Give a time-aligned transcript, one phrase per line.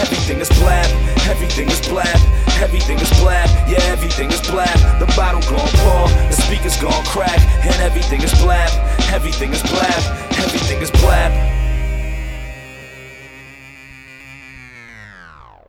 [0.00, 0.86] everything is blab,
[1.28, 2.18] everything is blab,
[2.60, 4.78] everything is blab, yeah, everything is blab.
[4.98, 8.70] The bottle gon' pour, the speakers gon' crack, and everything is blab,
[9.12, 10.02] everything is blab,
[10.38, 11.32] everything is blab.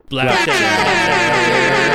[0.09, 1.85] Blap Chat.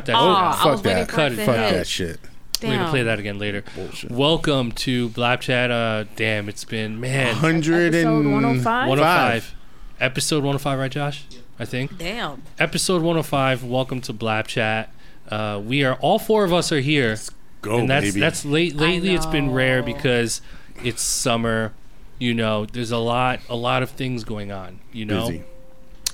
[0.00, 0.16] Cut that.
[0.16, 0.48] Oh, shit I out.
[0.48, 1.10] was fuck waiting that.
[1.10, 1.36] for Cut it it.
[1.36, 1.70] to Fuck hit.
[1.72, 2.20] that shit.
[2.62, 2.90] We're gonna Damn.
[2.90, 3.64] play that again later.
[3.74, 4.10] Bullshit.
[4.10, 5.70] Welcome to Blap Chat.
[5.70, 7.34] Uh, damn, it's been man.
[7.34, 8.88] Hundred Episode and 105?
[8.88, 9.54] 105.
[10.00, 11.24] Episode 105, right, Josh?
[11.58, 11.98] I think.
[11.98, 12.42] Damn.
[12.58, 13.62] Episode 105.
[13.64, 14.90] Welcome to Blap Chat.
[15.28, 17.16] Uh, we are all four of us are here,
[17.60, 18.20] Go, and that's baby.
[18.20, 18.76] that's late.
[18.76, 19.86] Lately, it's been rare know.
[19.86, 20.40] because
[20.82, 21.72] it's summer.
[22.18, 24.80] You know, there's a lot a lot of things going on.
[24.92, 25.44] You know, busy.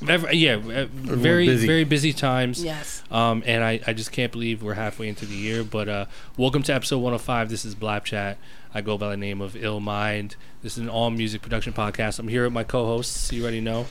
[0.06, 1.66] Ev- yeah, uh, very busy.
[1.66, 2.62] very busy times.
[2.62, 3.02] Yes.
[3.10, 5.64] Um, and I, I just can't believe we're halfway into the year.
[5.64, 6.04] But uh,
[6.36, 7.48] welcome to episode 105.
[7.48, 8.36] This is Blap Chat.
[8.74, 10.36] I go by the name of Ill Mind.
[10.62, 12.18] This is an all music production podcast.
[12.18, 13.32] I'm here with my co-hosts.
[13.32, 13.86] You already know.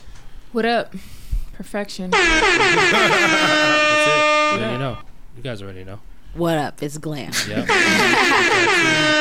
[0.52, 0.94] What up?
[1.54, 2.10] Perfection.
[2.12, 2.22] That's
[4.06, 4.58] it.
[4.58, 4.98] You already know.
[5.36, 5.98] You guys already know.
[6.34, 6.82] What up?
[6.82, 7.32] It's Glam.
[7.48, 7.66] Yeah.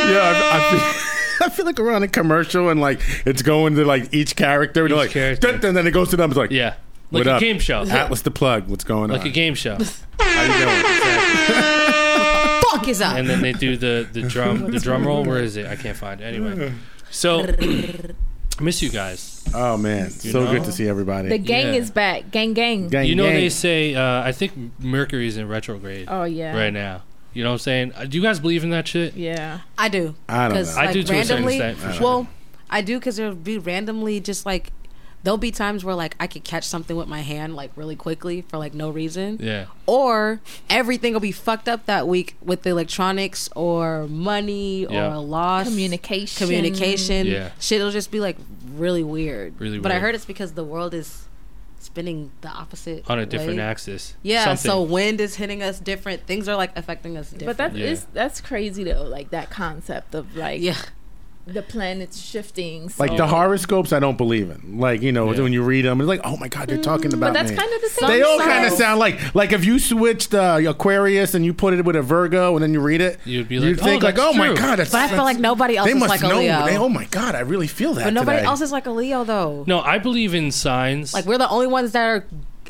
[0.06, 1.15] Yeah, I, I feel,
[1.46, 4.84] I feel like we're on a commercial and like it's going to like each character.
[4.86, 5.52] and Each like, character.
[5.52, 6.32] dun, dun, then it goes to them.
[6.32, 6.76] It's like, yeah.
[7.12, 7.40] Like What a up?
[7.40, 7.84] game show.
[7.84, 8.68] Atlas the plug.
[8.68, 9.26] What's going Like on?
[9.26, 9.78] Like a game show.
[10.20, 12.62] How you doing?
[12.72, 13.16] Fuck is up.
[13.16, 15.24] and then they do the, the drum the drum roll.
[15.24, 15.66] Where is it?
[15.68, 16.24] I can't find it.
[16.26, 16.74] Anyway.
[17.12, 17.46] So
[18.60, 19.44] miss you guys.
[19.54, 20.52] Oh man, so know?
[20.52, 21.30] good to see everybody.
[21.30, 21.80] The gang Yeah.
[21.80, 22.32] is back.
[22.32, 22.88] Gang, gang.
[22.90, 23.36] Gang, You know gang.
[23.36, 26.58] they say uh, I think Mercury's in retrograde Oh yeah.
[26.58, 27.04] right now.
[27.36, 27.92] You know what I'm saying?
[27.96, 29.14] Uh, Do you guys believe in that shit?
[29.16, 29.60] Yeah.
[29.78, 30.16] I do.
[30.28, 30.82] I don't 'Cause, know.
[30.82, 32.04] I like, do to a certain randomly, extent, for sure.
[32.04, 32.28] Well,
[32.70, 34.72] I do because there'll be randomly just like
[35.24, 38.42] there'll be times where like I could catch something with my hand like really quickly
[38.48, 39.66] for like no reason, Yeah.
[39.88, 45.08] or everything will be fucked up that week with the electronics or money Yeah.
[45.10, 46.46] or a loss Communication.
[46.48, 47.26] communication.
[47.28, 47.50] Yeah.
[47.60, 48.38] Shit will just be like
[48.76, 49.60] really weird.
[49.60, 50.02] Really But I weird.
[50.04, 51.25] heard it's because the world is
[51.86, 53.64] spinning the opposite On a different way.
[53.64, 54.16] axis.
[54.24, 54.72] Yeah, Something.
[54.72, 56.26] so wind is hitting us different.
[56.28, 57.48] Things are like affecting us different.
[57.48, 57.88] But that Yeah.
[57.88, 59.04] is that's crazy though.
[59.04, 60.78] Like that concept of like yeah,
[61.48, 62.90] the planets shifting.
[62.90, 63.04] So.
[63.04, 64.80] like the horoscopes, I don't believe in.
[64.80, 65.42] Like you know, Yeah.
[65.42, 67.58] when you read them, it's like, oh my god, they're talking about but that's me.
[67.58, 68.10] kind of the same.
[68.10, 71.74] they all kind of sound like like if you switched uh, Aquarius and you put
[71.74, 74.06] it with a Virgo and then you read it, You'd be you'd like, think "Oh,
[74.08, 76.00] like, that's oh my true." god, that's, but I feel like nobody else they is
[76.00, 76.40] must like a know.
[76.40, 76.66] Leo.
[76.66, 78.06] They, oh my god, I really feel that.
[78.06, 78.48] but nobody today.
[78.48, 79.64] else is like a Leo though.
[79.68, 81.14] No, I believe in signs.
[81.14, 82.26] Like we're the only ones that are.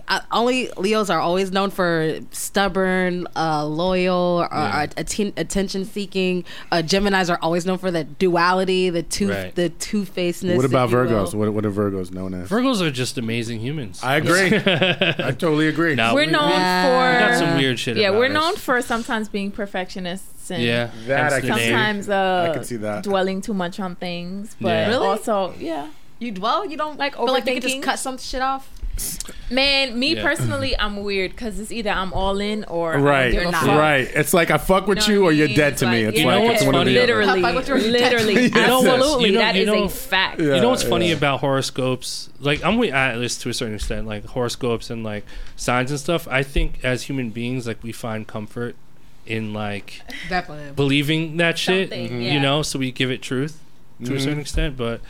[0.07, 4.83] Uh, only Leos are always known for stubborn, uh, loyal, or, Yeah.
[4.83, 6.43] or atten- attention seeking.
[6.71, 9.53] Uh, Gemini's are always known for the duality, the two, Right.
[9.55, 10.55] the two facedness.
[10.57, 11.33] What about Virgos?
[11.33, 12.49] What, what are Virgos known as?
[12.49, 13.99] Virgos are just amazing humans.
[14.03, 14.47] I agree.
[14.55, 15.95] I totally agree.
[15.95, 18.33] Now, We're we- known we- for we got some weird shit Yeah, about we're us.
[18.33, 20.89] known for sometimes being perfectionists and Yeah.
[21.07, 23.03] That hence I can sometimes uh, I can see that.
[23.03, 24.55] dwelling too much on things.
[24.61, 24.87] But Yeah.
[24.89, 25.07] Really?
[25.07, 25.87] also, yeah.
[26.17, 27.81] You dwell, you don't Like feel like you could just overthinking?
[27.83, 28.69] cut some shit off.
[29.51, 30.23] Man, me Yeah.
[30.23, 33.65] personally, I'm weird because it's either I'm all in or Right, give a You're not.
[33.77, 34.09] right.
[34.13, 35.57] It's like I fuck with know you what or you're mean?
[35.57, 36.01] dead to me.
[36.03, 36.93] It's like it's one or funny?
[36.93, 37.15] the other.
[37.17, 38.85] Literally, Fuck with your literally, Yes, yes.
[38.85, 39.25] absolutely.
[39.27, 40.39] You know- that you is a fact.
[40.41, 40.55] Yeah.
[40.55, 42.29] You know what's funny about horoscopes?
[42.39, 46.27] Like I'm with Atlas to a certain extent, like horoscopes and like signs and stuff.
[46.27, 48.75] I think as human beings, like we find comfort
[49.27, 50.71] in like Definitely.
[50.75, 51.89] believing that shit.
[51.89, 52.41] Something, You yeah.
[52.41, 53.59] know, so we give it truth
[54.03, 54.41] to a certain mm-hmm.
[54.41, 54.77] extent.
[54.77, 55.01] But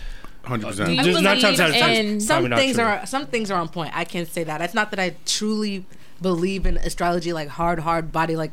[0.45, 0.99] Hundred percent.
[0.99, 1.91] just not believe times out of time.
[1.91, 3.91] in- some things are some things are on point.
[3.95, 4.61] I can't say that.
[4.61, 5.85] It's not that I truly
[6.21, 8.51] believe in astrology, like hard, hard body, like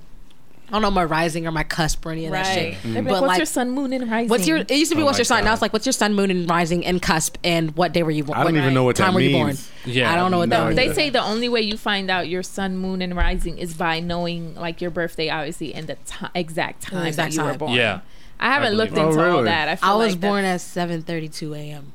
[0.68, 2.82] I don't know my rising or my cusp or any of that shit.
[2.82, 4.30] They'd be like, But what's like, your sun, moon, and rising?
[4.30, 4.56] what's your?
[4.56, 5.44] It used to be Oh what's my your sign.
[5.44, 8.10] Now it's like what's your sun, moon, and rising, and cusp, and what day were
[8.10, 8.38] you born?
[8.38, 9.56] I don't even know what time that were you born?
[9.84, 10.76] Yeah, I don't know what no that idea.
[10.86, 10.96] means.
[10.96, 14.00] They say the only way you find out your sun, moon, and rising is by
[14.00, 17.72] knowing like your birthday, obviously, and the ti exact time exact that you were born.
[17.72, 18.00] Yeah.
[18.42, 19.16] I haven't I looked into it.
[19.16, 19.68] Oh, all that.
[19.68, 21.92] I, feel I was like born at seven thirty two a.m.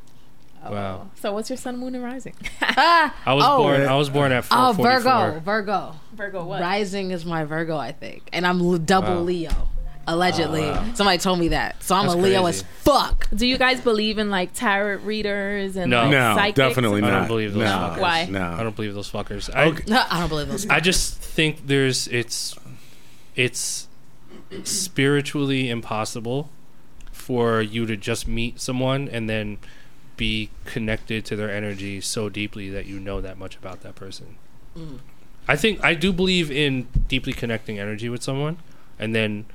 [0.63, 0.71] Oh.
[0.71, 1.09] Wow.
[1.15, 2.33] So what's your sun, moon, and rising?
[2.61, 3.81] I was oh, born.
[3.81, 5.95] I was born at Oh, Virgo, Virgo.
[6.13, 6.61] Virgo, what?
[6.61, 9.21] Rising is my Virgo, I think, and I'm double Wow.
[9.21, 9.51] Leo.
[10.09, 11.83] Allegedly, oh, somebody told me that.
[11.83, 12.59] So I'm That's a Leo crazy.
[12.59, 13.27] as fuck.
[13.35, 16.03] Do you guys believe in like tarot readers and No.
[16.03, 16.55] like, No, psychics?
[16.55, 17.19] definitely I not.
[17.19, 17.99] don't believe those no, fuckers.
[17.99, 18.25] Why?
[18.31, 18.41] No.
[18.57, 19.53] I don't believe those fuckers.
[19.53, 19.83] I, Okay.
[19.88, 20.65] No, I don't believe those.
[20.69, 22.55] I just think there's it's
[23.35, 23.86] it's
[24.63, 26.49] spiritually impossible
[27.11, 29.57] for you to just meet someone and then
[30.15, 34.38] be connected to their energy so deeply that you know that much about that person.
[34.75, 34.99] Mm.
[35.47, 38.57] I think I do believe in deeply connecting energy with someone
[38.99, 39.45] and then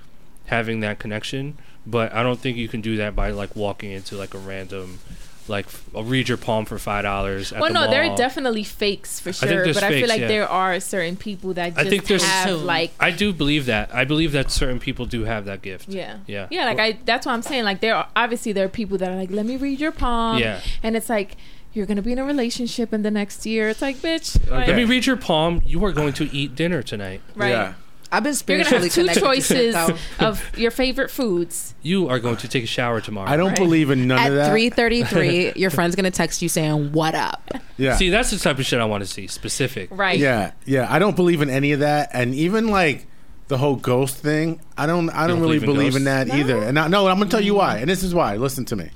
[0.46, 4.16] having that connection, but I don't think you can do that by like walking into
[4.16, 5.00] like a random
[5.48, 7.52] like I'll read your palm for five dollars.
[7.52, 10.28] Well, no, there are definitely fakes for think sure, there's but I feel like yeah.
[10.28, 13.66] there are certain people that I just think there's- have So- like I do believe
[13.66, 13.94] that.
[13.94, 15.88] I believe that certain people do have that gift.
[15.88, 16.18] Yeah.
[16.26, 16.46] Yeah.
[16.50, 17.64] Yeah, like I that's what I'm saying.
[17.64, 20.38] Like there are obviously there are people that are like, Let me read your palm.
[20.38, 20.60] Yeah.
[20.82, 21.36] And it's like
[21.72, 23.68] you're gonna be in a relationship in the next year.
[23.70, 25.62] It's like, bitch, uh, like, Let me read your palm.
[25.64, 27.20] You are going to eat dinner tonight.
[27.34, 27.50] right.
[27.50, 27.74] Yeah.
[28.12, 29.96] I've been You're gonna spiritually have two choices though.
[30.26, 31.74] of your favorite foods.
[31.82, 33.28] You are going to take a shower tomorrow.
[33.30, 33.56] I don't Right.
[33.58, 34.30] believe in none of that.
[34.32, 34.50] At that.
[34.50, 37.96] three thirty three, your friend's gonna text you saying "What up?" yeah.
[37.96, 39.26] See, that's the type of shit I want to see.
[39.28, 39.88] Specific.
[39.90, 40.18] Right.
[40.18, 40.86] Yeah, yeah.
[40.92, 43.06] I don't believe in any of that, and even like
[43.48, 44.60] the whole ghost thing.
[44.76, 45.08] I don't.
[45.10, 46.40] I don't, don't really believe in believe in that ghosts?
[46.40, 46.62] either.
[46.62, 47.78] And I, no, I'm gonna tell you why.
[47.78, 48.36] And this is why.
[48.36, 48.90] Listen to me.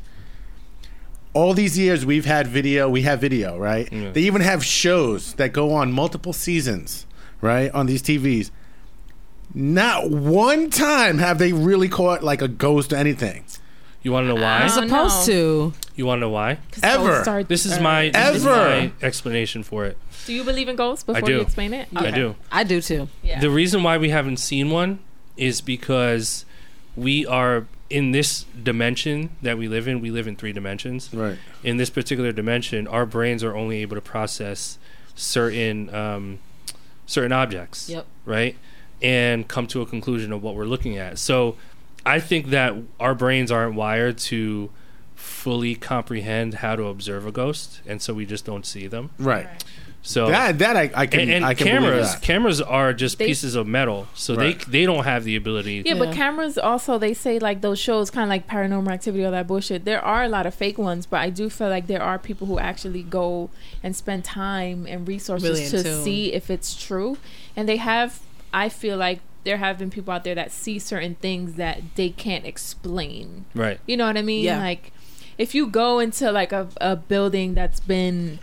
[1.32, 2.88] All these years we've had video.
[2.88, 3.90] We have video, right?
[3.92, 4.10] Yeah.
[4.10, 7.06] They even have shows that go on multiple seasons,
[7.40, 7.70] right?
[7.72, 8.50] On these TVs.
[9.58, 13.42] Not one time have they really caught like a ghost or anything.
[14.02, 14.58] You want to know why?
[14.58, 15.72] I You're supposed to.
[15.96, 16.58] You want to know why?
[16.82, 17.42] Ever.
[17.44, 18.54] This is my this is Ever.
[18.54, 19.96] my explanation for it.
[20.26, 21.32] Do you believe in ghosts before do.
[21.32, 21.88] you explain it?
[21.96, 22.36] I do.
[22.52, 23.08] I do too.
[23.22, 23.40] Yeah.
[23.40, 24.98] The reason why we haven't seen one
[25.38, 26.44] is because
[26.94, 30.02] we are in this dimension that we live in.
[30.02, 31.08] We live in three dimensions.
[31.14, 31.38] Right.
[31.64, 34.76] in this particular dimension, our brains are only able to process
[35.14, 36.40] certain um,
[37.06, 38.04] certain objects, Yep.
[38.26, 38.56] right,
[39.02, 41.18] and come to a conclusion of what we're looking at.
[41.18, 41.56] So,
[42.04, 44.70] I think that our brains aren't wired to
[45.14, 49.10] fully comprehend how to observe a ghost, and so we just don't see them.
[49.18, 49.48] Right.
[50.02, 52.22] So That that I, I can and, and I can cameras that.
[52.22, 54.56] cameras are just They- pieces of metal, so Right.
[54.66, 55.82] they they don't have the ability.
[55.84, 59.32] Yeah, but cameras also they say like those shows kind of like paranormal activity all
[59.32, 59.84] that bullshit.
[59.84, 62.46] There are a lot of fake ones, but I do feel like there are people
[62.46, 63.50] who actually go
[63.82, 66.04] and spend time and resources Really to tune.
[66.04, 67.18] see if it's true.
[67.56, 68.20] And they have
[68.56, 72.08] I feel like there have been people out there that see certain things that they
[72.10, 73.44] can't explain.
[73.54, 73.78] Right.
[73.86, 74.42] You know what I mean?
[74.44, 74.58] Yeah.
[74.58, 74.92] Like
[75.38, 78.38] if you go into like a, a building that's been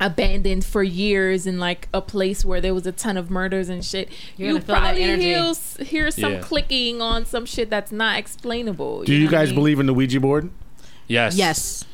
[0.00, 3.84] abandoned for years in like a place where there was a ton of murders and
[3.84, 5.22] shit, You're you gonna feel that probably energy.
[5.24, 6.40] hear, hear some Yeah.
[6.40, 9.04] clicking on some shit that's not explainable.
[9.04, 9.54] Do you know what I guys mean?
[9.54, 10.50] believe in the Ouija board?
[11.06, 11.36] Yes.
[11.36, 11.84] Yes,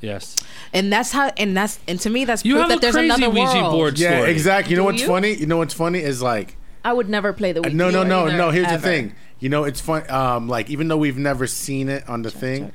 [0.00, 0.34] Yes.
[0.72, 1.30] and that's how.
[1.36, 3.60] And that's and to me, that's You proof have that a there's crazy another Ouija
[3.60, 3.72] world.
[3.72, 4.70] board Yeah, exactly.
[4.72, 5.08] You know Do what's you?
[5.08, 5.34] funny?
[5.34, 8.26] You know what's funny is like I would never play the Ouija no, no, no,
[8.26, 8.50] either, no.
[8.50, 8.76] Here's ever.
[8.78, 9.14] the thing.
[9.40, 10.08] You know, it's fun.
[10.10, 12.74] Um, like even though we've never seen it on the thing, check.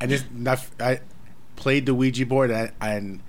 [0.00, 1.00] I just I, I
[1.56, 3.20] played the Ouija board and, and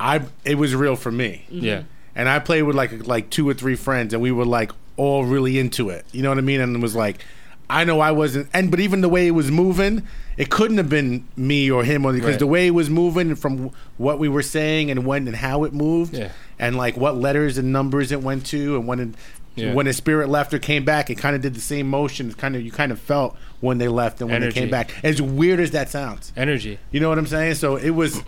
[0.00, 1.44] I it was real for me.
[1.50, 1.82] Yeah.
[2.14, 5.24] And I played with like like two or three friends, and we were like all
[5.24, 6.06] really into it.
[6.12, 6.60] You know what I mean?
[6.62, 7.22] And it was like,
[7.68, 10.06] I know I wasn't, and but even the way it was moving,
[10.38, 12.38] it couldn't have been me or him, or because Right.
[12.38, 15.74] the way it was moving from what we were saying and when and how it
[15.74, 16.30] moved, Yeah.
[16.58, 19.08] and like what letters and numbers it went to, and when it,
[19.56, 19.72] Yeah.
[19.72, 22.32] when the spirit left or came back, it kind of did the same motion.
[22.34, 24.54] Kind of you kind of felt when they left and when Energy.
[24.54, 24.92] they came back.
[25.02, 26.78] As weird as that sounds, Energy.
[26.90, 27.54] you know what I'm saying?
[27.54, 28.22] So it was.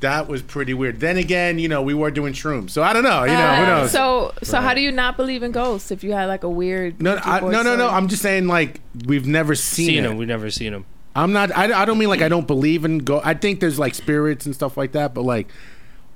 [0.00, 1.00] That was pretty weird.
[1.00, 3.22] Then again, you know, we were doing shrooms, so I don't know.
[3.24, 3.90] You know, who Uh, knows?
[3.90, 7.00] So, so how do you not believe in ghosts if you had like a weird?
[7.00, 7.88] No, I, board no, no, no.
[7.88, 10.08] I'm just saying, like we've never seen, Seen it.
[10.08, 10.18] them.
[10.18, 10.84] We've never seen them.
[11.16, 11.56] I'm not.
[11.56, 13.22] I, I don't mean like I don't believe in go.
[13.24, 15.48] I think there's like spirits and stuff like that, but like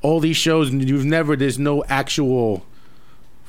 [0.03, 1.35] all these shows, you've never.
[1.35, 2.67] There's no actual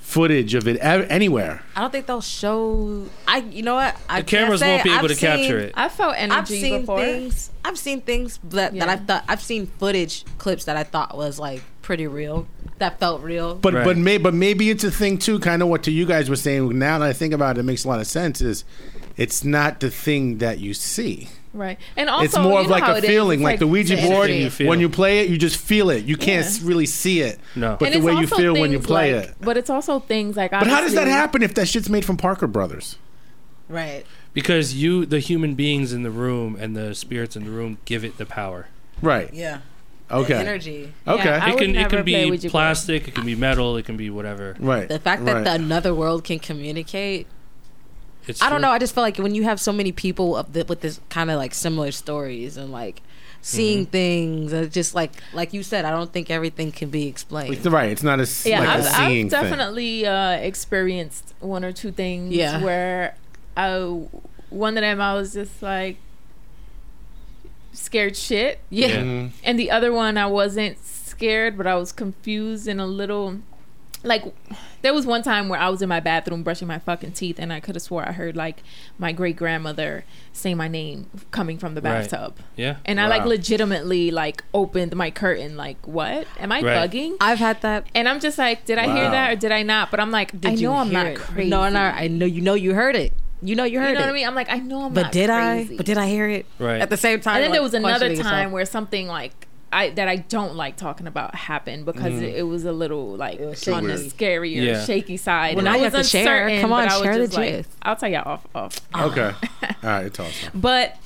[0.10, 1.62] footage of it ev- anywhere.
[1.76, 3.06] I don't think they'll show.
[3.28, 3.96] I, you know what?
[4.10, 4.84] I The cameras can't won't say.
[4.90, 5.74] be able I've to capture seen- it.
[5.76, 7.00] I felt energy I've seen before.
[7.02, 7.52] things.
[7.64, 8.86] I've seen things that, Yeah.
[8.86, 12.48] that I thought I've seen footage clips that I thought was like pretty real.
[12.80, 13.56] That felt real.
[13.56, 13.84] But Right.
[13.86, 15.38] but may, but maybe it's a thing too.
[15.40, 16.78] Kind of what to you guys were saying.
[16.80, 18.42] Now that I think about it, it makes a lot of sense.
[18.42, 18.64] Is
[19.18, 21.30] it's not the thing that you see.
[21.52, 23.96] Right, and also it's more you of know like a feeling, It's like, the Ouija
[23.98, 24.30] board.
[24.30, 24.68] you feel.
[24.68, 26.06] When you play it, you just feel it.
[26.06, 26.68] You can't Yeah.
[26.68, 27.40] really see it.
[27.56, 27.76] No.
[27.80, 29.36] but And the way you feel when you play like- it.
[29.42, 30.52] But it's also things like.
[30.52, 32.98] But how does that happen if that shit's made from Parker Brothers?
[33.68, 34.06] right.
[34.32, 38.06] Because you, the human beings in the room and the spirits in the room, give
[38.06, 38.68] it the power.
[39.02, 39.34] Right.
[39.34, 39.62] Yeah.
[40.12, 40.34] Okay.
[40.34, 40.94] The energy.
[41.08, 41.24] Okay.
[41.24, 42.52] Yeah, it can it can be Ouija board.
[42.52, 44.56] plastic, it can be metal, it can be whatever.
[44.60, 44.88] right.
[44.88, 45.44] The fact that right.
[45.44, 47.26] the another world can communicate.
[48.28, 48.62] It's I don't true.
[48.68, 48.72] know.
[48.72, 51.32] I just feel like when you have so many people of the, with this kind
[51.32, 53.02] of like similar stories and like
[53.42, 53.92] seeing Mm-hmm.
[53.92, 57.54] things, and just like like you said, I don't think everything can be explained.
[57.56, 57.90] It's right.
[57.90, 61.72] It's not a s- Yeah, like I've, a seeing I've definitely uh, experienced one or
[61.72, 62.62] two things Yeah.
[62.64, 63.16] where
[63.58, 63.78] I
[64.50, 65.98] one of them I was just like
[67.72, 68.88] scared shit, Yeah.
[68.88, 68.96] Yeah.
[69.04, 69.32] Mhm.
[69.44, 73.40] and the other one I wasn't scared, but I was confused and a little
[74.04, 74.24] like
[74.82, 77.52] there was one time where I was in my bathroom brushing my fucking teeth and
[77.52, 78.64] I could have swore I heard like
[78.98, 82.10] my great grandmother say my name coming from the Right.
[82.10, 82.38] bathtub.
[82.56, 82.78] Yeah.
[82.86, 86.28] And I like legitimately like opened my curtain like what?
[86.40, 86.90] Am I Right.
[86.90, 87.18] bugging?
[87.20, 87.88] I've had that.
[87.94, 89.92] And I'm just like, did I hear that or did I not?
[89.92, 91.18] But I'm like, Did I you know I'm not it?
[91.18, 91.50] crazy.
[91.50, 93.12] No, no, I know you know you heard it.
[93.42, 94.04] You know you heard You know it.
[94.04, 94.28] what I mean?
[94.28, 95.04] I'm like, I know I'm not.
[95.06, 95.74] But did crazy.
[95.74, 95.78] I?
[95.78, 96.46] But did I hear it?
[96.58, 96.82] Right.
[96.82, 97.36] At the same time.
[97.36, 98.52] and then like, there was another time yourself.
[98.54, 102.22] where something like I that I don't like talking about happened because mm.
[102.24, 104.10] it, it was a little like was on the shaky.
[104.10, 104.84] scarier, Yeah.
[104.86, 105.56] shaky side.
[105.56, 106.62] Well, And now I you was have to share.
[106.62, 107.70] Come on, I was share the just like, gist.
[107.82, 108.80] I'll tell y'all off off.
[108.96, 109.32] Okay.
[109.64, 110.06] All right.
[110.08, 110.52] It's awesome.
[110.60, 110.98] But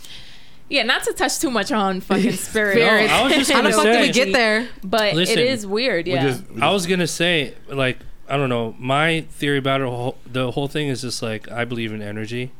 [0.70, 2.77] yeah, not to touch too much on fucking spirit.
[3.08, 4.67] No, I was just How the fuck did we get there?
[4.84, 6.24] But Listen, it is weird, We yeah.
[6.24, 8.75] just- we I was gonna say, like, I don't know.
[8.79, 12.51] My theory about it, whole- the whole thing is just like I believe in energy,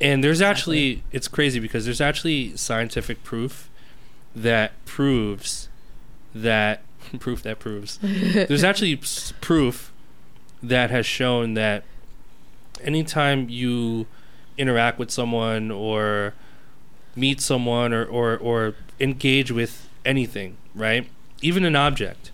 [0.00, 3.70] and there's actually it's crazy because there's actually scientific proof
[4.34, 5.68] that proves
[6.34, 6.82] that
[7.18, 9.00] proof that proves there's actually
[9.40, 9.92] proof
[10.62, 11.84] that has shown that
[12.82, 14.06] anytime you
[14.56, 16.34] interact with someone or
[17.16, 21.08] meet someone or, or, or engage with anything, right?
[21.42, 22.30] Even an object,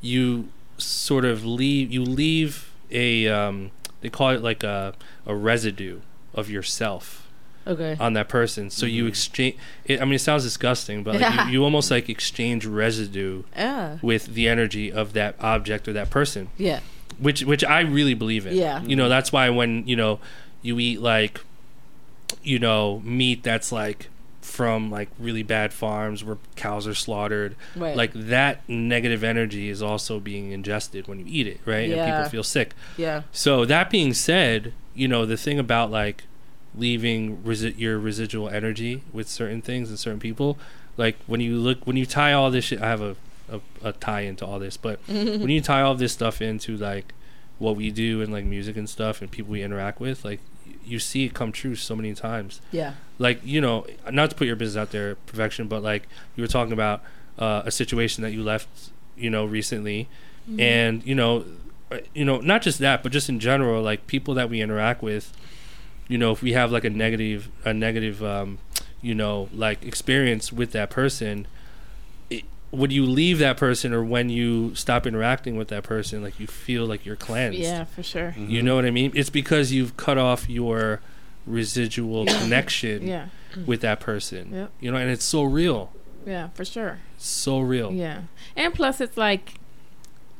[0.00, 3.70] you sort of leave you leave a um,
[4.00, 4.92] they call it like a
[5.24, 6.00] a residue
[6.34, 7.23] of yourself
[7.66, 7.96] Okay.
[7.98, 8.70] on that person.
[8.70, 9.08] So you mm-hmm.
[9.08, 9.56] exchange.
[9.84, 11.46] It, I mean, it sounds disgusting, but like Yeah.
[11.46, 13.98] you, you almost like exchange residue Yeah.
[14.02, 16.80] with the energy of that object or that person Yeah.
[17.18, 18.54] which which I really believe in.
[18.54, 18.82] Yeah.
[18.82, 20.20] You know, that's why when, you know,
[20.62, 21.40] you eat like
[22.42, 24.08] you know, meat that's like
[24.42, 27.96] from like really bad farms where cows are slaughtered, Right.
[27.96, 31.84] like that negative energy is also being ingested when you eat it, right?
[31.84, 32.16] And Yeah.
[32.18, 32.74] people feel sick.
[32.98, 33.22] Yeah.
[33.32, 36.24] So that being said, you know, the thing about like
[36.76, 40.58] leaving resi- your residual energy with certain things and certain people,
[40.96, 43.16] like when you look when you tie all this shit, I have a
[43.48, 47.12] a, a tie into all this, but when you tie all this stuff into like
[47.58, 50.40] what we do and like music and stuff and people we interact with, like
[50.84, 52.60] you see it come true so many times.
[52.70, 52.94] Yeah.
[53.18, 56.48] Like you know, not to put your business out there, perfection, but like you were
[56.48, 57.02] talking about
[57.38, 58.68] uh, a situation that you left,
[59.16, 60.08] you know, recently,
[60.58, 61.44] and you know,
[61.90, 65.02] uh, you know, not just that, but just in general, like people that we interact
[65.02, 65.32] with,
[66.08, 68.58] you know, if we have like a negative, a negative, um,
[69.00, 71.46] you know, like experience with that person,
[72.30, 76.38] it, when you leave that person or when you stop interacting with that person, like
[76.40, 77.58] you feel like you're cleansed.
[77.58, 78.30] Yeah, for sure.
[78.36, 78.50] Mm-hmm.
[78.50, 79.12] You know what I mean?
[79.14, 81.00] It's because you've cut off your
[81.46, 83.26] residual connection Yeah,
[83.66, 84.52] with that person.
[84.52, 84.70] Yep.
[84.80, 85.92] You know, and it's so real.
[86.26, 86.98] yeah, for sure.
[87.18, 87.92] So real.
[87.92, 88.22] Yeah,
[88.56, 89.54] and plus it's like,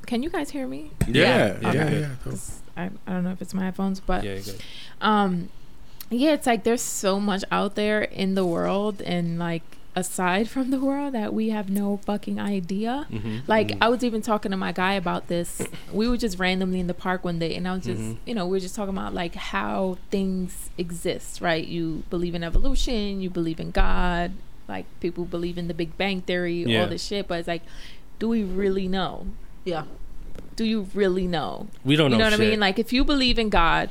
[0.06, 0.90] can you guys hear me?
[1.06, 1.58] Yeah.
[1.60, 1.68] Yeah.
[1.68, 2.00] Okay.
[2.26, 2.34] yeah.
[2.76, 4.60] 'Cause I I don't know if it's my headphones, but Yeah, good.
[5.00, 5.48] um,
[6.10, 9.62] yeah, it's like there's so much out there in the world, and like
[9.96, 13.06] aside from the world that we have no fucking idea.
[13.10, 15.62] hmm Like I was even talking to my guy about this.
[15.92, 18.16] We were just randomly in the park one day, and I was just, Mhm.
[18.26, 21.64] you know, we were just talking about like how things exist, right?
[21.66, 24.32] You believe in evolution, you believe in God,
[24.66, 26.80] like people believe in the Big Bang theory, Yeah.
[26.82, 27.28] all this shit.
[27.28, 27.62] But it's like,
[28.18, 29.26] do we really know?
[29.64, 29.84] Yeah.
[30.56, 31.68] Do you really know?
[31.84, 32.16] We don't know.
[32.16, 32.36] you know know.
[32.36, 32.46] what shit.
[32.48, 32.60] I mean?
[32.60, 33.90] Like if you believe in God,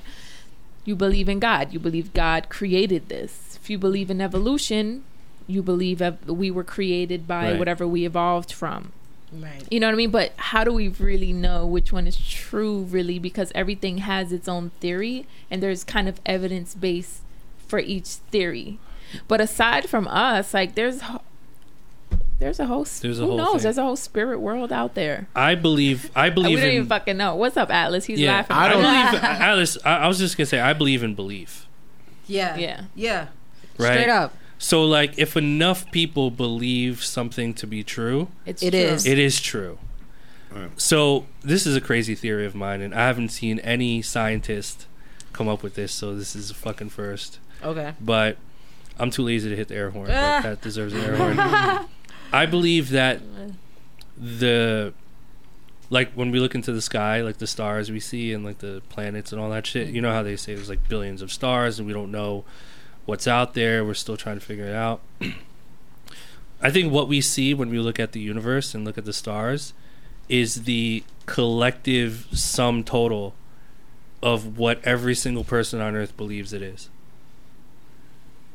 [0.85, 1.73] you believe in God.
[1.73, 3.57] You believe God created this.
[3.61, 5.03] If you believe in evolution,
[5.47, 7.59] you believe ev- we were created by Right.
[7.59, 8.91] whatever we evolved from.
[9.31, 9.63] Right.
[9.71, 10.11] You know what I mean?
[10.11, 13.17] But how do we really know which one is true, really?
[13.17, 17.21] Because everything has its own theory, and there's kind of evidence base
[17.67, 18.77] for each theory.
[19.27, 21.21] But aside from us, like there's ho-
[22.39, 23.51] there's a whole There's a who whole knows?
[23.53, 23.61] thing.
[23.63, 25.27] There's a whole spirit world out there.
[25.35, 26.11] I believe.
[26.15, 26.75] I believe we don't in.
[26.75, 27.35] even fucking know.
[27.35, 28.05] What's up, Atlas?
[28.05, 28.55] He's yeah, laughing.
[28.55, 29.23] I don't- believe.
[29.23, 31.67] Atlas, I, I was just gonna say, I believe in belief.
[32.27, 32.55] Yeah.
[32.57, 32.81] Yeah.
[32.95, 33.27] Yeah.
[33.77, 33.93] Right.
[33.93, 34.33] Straight up.
[34.57, 38.79] So, like, if enough people believe something to be true, It's It true.
[38.79, 39.05] is.
[39.05, 39.77] it is true.
[40.51, 40.69] Right.
[40.79, 44.85] So, this is a crazy theory of mine, and I haven't seen any scientist
[45.33, 45.91] come up with this.
[45.91, 47.39] So, this is a fucking first.
[47.61, 47.93] Okay.
[47.99, 48.37] But
[48.97, 50.09] I'm too lazy to hit the air horn.
[50.11, 50.39] Ah.
[50.43, 51.87] But that deserves an air horn.
[52.33, 53.21] I believe that
[54.17, 54.93] the
[55.89, 58.81] like when we look into the sky, like the stars we see and like the
[58.89, 59.89] planets and all that shit.
[59.89, 62.43] You know how they say there's like billions of stars and we don't know
[63.05, 63.85] what's out there.
[63.85, 65.01] We're still trying to figure it out.
[66.61, 69.13] I think what we see when we look at the universe and look at the
[69.13, 69.73] stars
[70.29, 73.35] is the collective sum total
[74.23, 76.89] of what every single person on earth believes it is.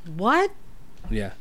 [0.06, 0.50] What?
[1.10, 1.32] Yeah.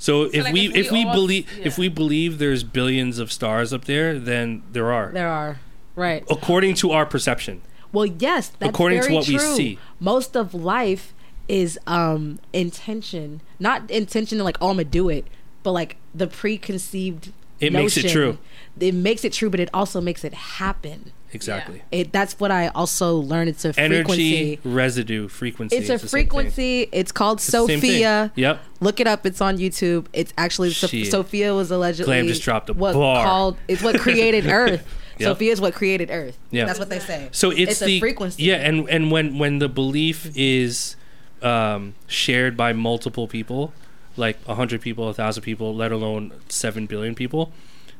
[0.00, 3.18] So, if, like, we, if we if we all- believe if we believe there's billions
[3.18, 5.12] of stars up there, then there are.
[5.12, 5.60] There are.
[5.94, 6.24] Right.
[6.30, 7.60] According to our perception.
[7.92, 9.78] Well, yes, that's According to what we see.
[9.98, 11.12] Most of life
[11.48, 15.26] is um intention, not intention like oh I'm gonna do it,
[15.62, 17.32] but like the preconceived.
[17.58, 18.38] It makes it true.
[18.78, 21.12] It makes it true, but it also makes it happen.
[21.32, 21.82] Exactly.
[21.92, 23.50] It that's what I also learned.
[23.50, 24.60] It's a Energy, frequency.
[24.64, 25.76] residue, frequency.
[25.76, 26.08] It's a same thing.
[26.08, 26.88] frequency.
[26.92, 27.90] It's called It's the same thing.
[27.90, 28.32] Sophia.
[28.34, 28.60] Yep.
[28.80, 29.24] Look it up.
[29.26, 30.06] It's on YouTube.
[30.12, 31.10] It's actually Shit.
[31.10, 33.24] Sophia was allegedly Glam just dropped a what bar.
[33.24, 34.86] called it's what created Earth.
[35.18, 35.26] Yep.
[35.28, 36.38] Sophia is what created Earth.
[36.50, 36.64] Yeah.
[36.64, 37.28] That's what they say.
[37.32, 38.42] So it's, It's a the frequency.
[38.44, 40.96] Yeah, and and when when the belief is
[41.42, 43.72] um, shared by multiple people,
[44.16, 47.52] like hundred people, a thousand people, let alone seven billion people,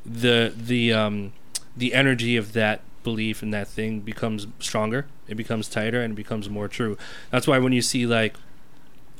[0.05, 1.33] the the um,
[1.77, 5.05] the energy of that belief in that thing becomes stronger.
[5.27, 6.97] It becomes tighter and it becomes more true.
[7.31, 8.35] That's why when you see like,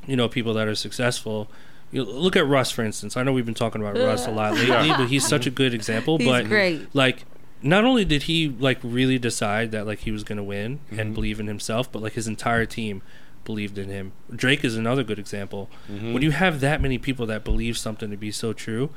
[0.06, 1.48] you know, people that are successful.
[1.90, 3.16] You look at Russ, for instance.
[3.18, 5.74] I know we've been talking about Russ a lot lately, but he's such a good
[5.74, 6.16] example.
[6.18, 6.88] He's but great.
[6.94, 7.24] like
[7.62, 10.98] not only did he like really decide that like he was going to win Mm-hmm.
[10.98, 13.02] and believe in himself but like his entire team
[13.44, 16.12] believed in him drake is another good example Mm-hmm.
[16.12, 18.90] when you have that many people that believe something to be so true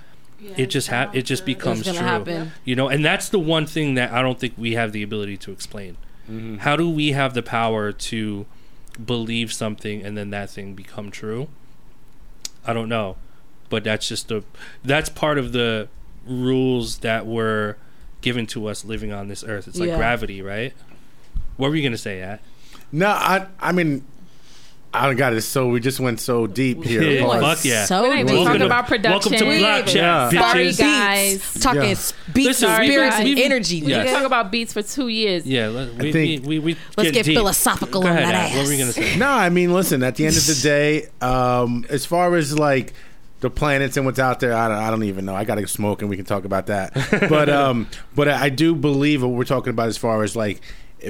[0.58, 1.94] it just ha- it just becomes true.
[1.94, 2.52] happen.
[2.66, 5.38] you know and that's the one thing that i don't think we have the ability
[5.38, 5.98] to explain.
[6.30, 6.58] Mm-hmm.
[6.58, 8.46] how do we have the power to
[9.04, 11.50] believe something and then that thing become true?
[12.66, 13.18] I don't know.
[13.70, 14.44] But that's just a
[14.84, 15.88] that's part of the
[16.26, 17.78] rules that were
[18.22, 19.68] given to us living on this earth.
[19.68, 19.98] It's like Yeah.
[19.98, 20.74] gravity right?
[21.58, 22.42] What were you gonna say at?
[22.92, 24.04] No, I I mean,
[25.04, 25.42] I got it.
[25.42, 27.02] So we just went so deep here.
[27.04, 27.42] Yeah, Pause.
[27.42, 27.86] fuck yeah.
[27.86, 28.44] So We're not even deep.
[28.46, 29.12] talking to- about production.
[29.12, 30.30] welcome to We Blap Chat, Yeah.
[30.30, 30.78] Sorry, bitches.
[30.80, 31.54] guys.
[31.62, 31.88] Talking Yeah.
[31.90, 33.20] beats, Listen, Sorry, spirits, guys.
[33.20, 33.82] and We've- energy.
[33.84, 34.06] We Yes.
[34.06, 35.46] can talk about beats for two years.
[35.46, 37.36] yeah let, we, think- we, we, we Let's get deep.
[37.36, 38.58] philosophical Go on ahead, that At.
[38.58, 38.96] what were you ass.
[38.96, 40.04] gonna say No, I mean, listen.
[40.04, 42.94] At the end of the day, um, as far as like
[43.42, 45.36] the planets and what's out there, I don't, I don't even know.
[45.36, 46.94] I got to smoke, and we can talk about that.
[47.30, 50.62] But um, but I do believe what we're talking about as far as like if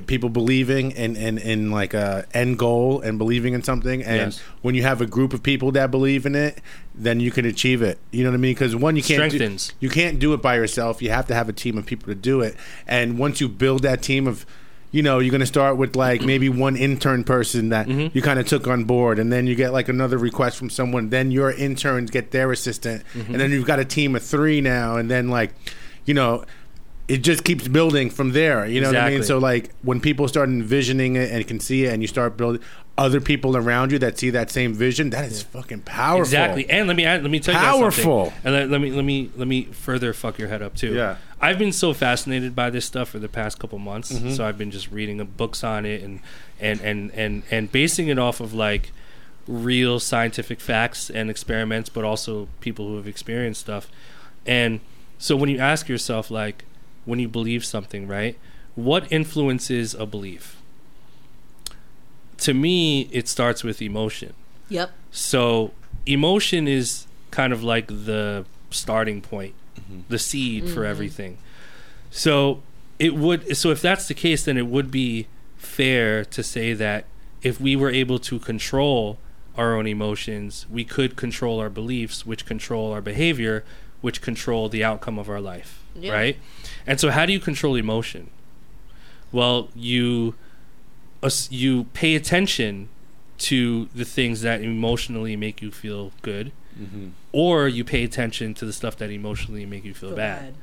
[0.02, 4.42] people believing in in, in like a end goal and believing in something, and Yes.
[4.62, 6.60] when you have a group of people that believe in it,
[6.94, 7.98] then you can achieve it.
[8.12, 8.54] You know what I mean?
[8.54, 9.38] Because one, you can't do,
[9.80, 11.02] you can't do it by yourself.
[11.02, 12.56] You have to have a team of people to do it.
[12.88, 14.46] And once you build that team of
[14.92, 18.16] you know, you're going to start with like maybe one intern person that Mm-hmm.
[18.18, 21.10] you kind of took on board, and then you get like another request from someone.
[21.10, 23.32] Then your interns get their assistant, Mm-hmm.
[23.34, 25.54] and then you've got a team of three now, and then like,
[26.06, 26.46] you know,
[27.08, 28.66] it just keeps building from there.
[28.66, 29.24] You know what I mean?
[29.24, 32.62] So like when people start envisioning it and can see it, and you start building
[32.98, 36.22] other people around you that see that same vision, that is fucking powerful.
[36.22, 36.70] Exactly.
[36.70, 38.34] And let me add, let me tell you Powerful.
[38.44, 40.94] And let, let me let me let me further fuck your head up too.
[40.94, 41.18] Yeah.
[41.42, 44.12] I've been so fascinated by this stuff for the past couple months.
[44.12, 44.32] Mm-hmm.
[44.32, 46.22] So I've been just reading books on it and
[46.60, 48.92] and and and and basing it off of like
[49.48, 53.90] real scientific facts and experiments, but also people who have experienced stuff.
[54.48, 54.80] And
[55.20, 56.66] so when you ask yourself like
[57.06, 58.38] when you believe something, right?
[58.76, 60.62] What influences a belief?
[62.40, 64.34] To me, it starts with emotion.
[64.70, 64.92] Yep.
[65.12, 65.72] So
[66.06, 70.02] emotion is kind of like the starting point, mm-hmm.
[70.10, 70.92] the seed for mm-hmm.
[70.92, 71.38] everything.
[72.12, 72.62] So
[73.00, 77.06] it would so if that's the case then it would be fair to say that
[77.42, 79.18] if we were able to control
[79.58, 83.64] our own emotions, we could control our beliefs, which control our behavior,
[84.06, 86.14] which control the outcome of our life, Yeah.
[86.14, 86.38] right?
[86.88, 88.30] And so how do you control emotion?
[89.32, 90.36] Well, you
[91.50, 92.88] you pay attention
[93.50, 97.08] to the things that emotionally make you feel good, mm-hmm.
[97.32, 100.42] or you pay attention to the stuff that emotionally make you feel, Feel bad.
[100.42, 100.54] bad.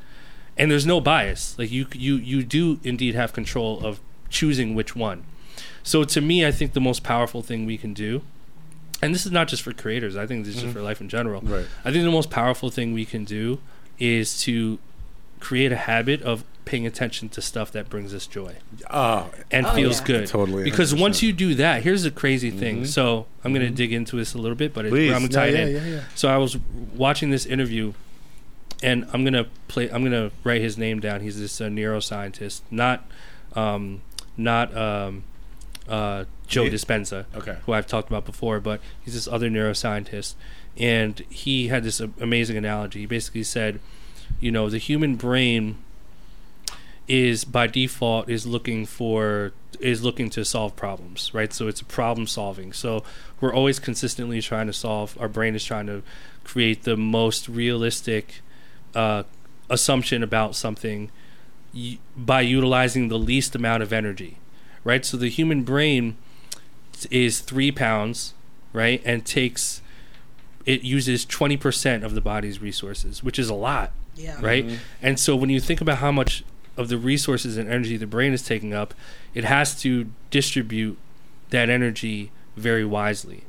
[0.56, 1.56] And there's no bias.
[1.58, 3.98] Like you, you, you do indeed have control of
[4.30, 5.24] choosing which one.
[5.82, 8.22] So to me, I think the most powerful thing we can do,
[9.02, 10.16] and this is not just for creators.
[10.16, 11.40] I think this is just for life in general.
[11.42, 11.66] Right.
[11.84, 13.58] I think the most powerful thing we can do
[13.98, 14.78] is to
[15.40, 18.54] create a habit of paying attention to stuff that brings us joy
[18.88, 20.06] Oh, and Oh, feels yeah.
[20.06, 20.26] good.
[20.28, 21.00] Totally, Because 100%.
[21.00, 22.84] once you do that, here's the crazy thing.
[22.84, 25.12] So I'm going to dig into this a little bit, but it, please.
[25.12, 25.74] I'm No, tied yeah, in.
[25.74, 26.00] yeah, yeah.
[26.14, 26.56] So I was
[26.94, 27.94] watching this interview,
[28.84, 29.90] and I'm gonna play.
[29.90, 31.20] I'm gonna write his name down.
[31.20, 33.04] He's this uh, neuroscientist, not,
[33.54, 34.02] um,
[34.36, 35.24] not um,
[35.88, 36.70] uh, Joe Yeah.
[36.70, 37.56] Dispenza, Okay.
[37.66, 40.34] who I've talked about before, but he's this other neuroscientist,
[40.76, 43.00] and he had this amazing analogy.
[43.00, 43.80] He basically said,
[44.40, 45.76] you know, the human brain
[47.08, 51.52] is by default is looking for is looking to solve problems, right?
[51.52, 52.72] So it's problem solving.
[52.72, 53.02] So
[53.40, 55.16] we're always consistently trying to solve.
[55.20, 56.02] Our brain is trying to
[56.44, 58.40] create the most realistic
[58.94, 59.24] uh,
[59.68, 61.10] assumption about something
[61.74, 64.36] y- by utilizing the least amount of energy,
[64.84, 65.04] right?
[65.04, 66.16] So the human brain
[67.10, 68.34] is three pounds,
[68.72, 69.80] right, and takes
[70.64, 74.38] it uses twenty percent of the body's resources, which is a lot Yeah.
[74.40, 74.64] right?
[74.66, 74.76] Mm-hmm.
[75.02, 76.44] And so when you think about how much
[76.76, 78.94] of the resources and energy the brain is taking up,
[79.34, 80.96] it has to distribute
[81.50, 83.44] that energy very wisely.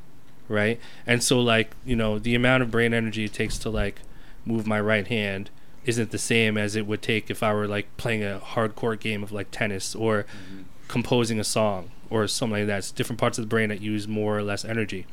[0.48, 0.78] right?
[1.06, 4.00] And so like, you know, the amount of brain energy it takes to like
[4.44, 5.48] move my right hand
[5.86, 9.22] isn't the same as it would take if I were like playing a hardcore game
[9.22, 10.62] of like tennis or mm-hmm.
[10.88, 12.78] composing a song or something like that.
[12.78, 15.06] It's different parts of the brain that use more or less energy.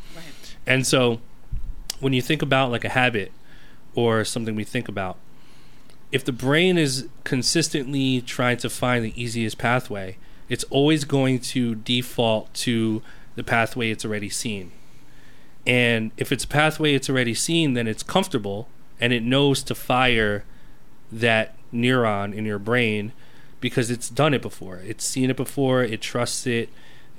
[0.66, 1.22] And so
[2.00, 3.32] when you think about like a habit
[3.96, 5.18] or something we think about,
[6.12, 10.18] if the brain is consistently trying to find the easiest pathway,
[10.50, 13.02] it's always going to default to
[13.36, 14.72] the pathway it's already seen.
[15.66, 18.68] And if it's a pathway it's already seen, then it's comfortable
[19.00, 20.44] and it knows to fire
[21.12, 23.14] that neuron in your brain
[23.62, 24.78] because it's done it before.
[24.86, 26.70] It's seen it before, it trusts it,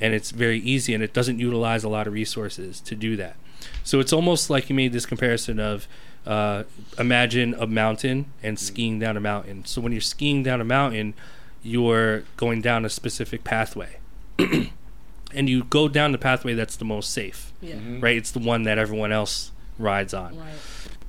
[0.00, 3.36] and it's very easy and it doesn't utilize a lot of resources to do that.
[3.84, 5.86] So it's almost like you made this comparison of
[6.26, 6.64] uh,
[6.98, 9.64] imagine a mountain and skiing down a mountain.
[9.64, 11.14] So when you're skiing down a mountain,
[11.62, 13.98] you're going down a specific pathway.
[14.38, 17.76] and you go down the pathway that's the most safe, Yeah.
[18.00, 18.16] right?
[18.16, 20.36] It's the one that everyone else rides on.
[20.36, 20.48] Right.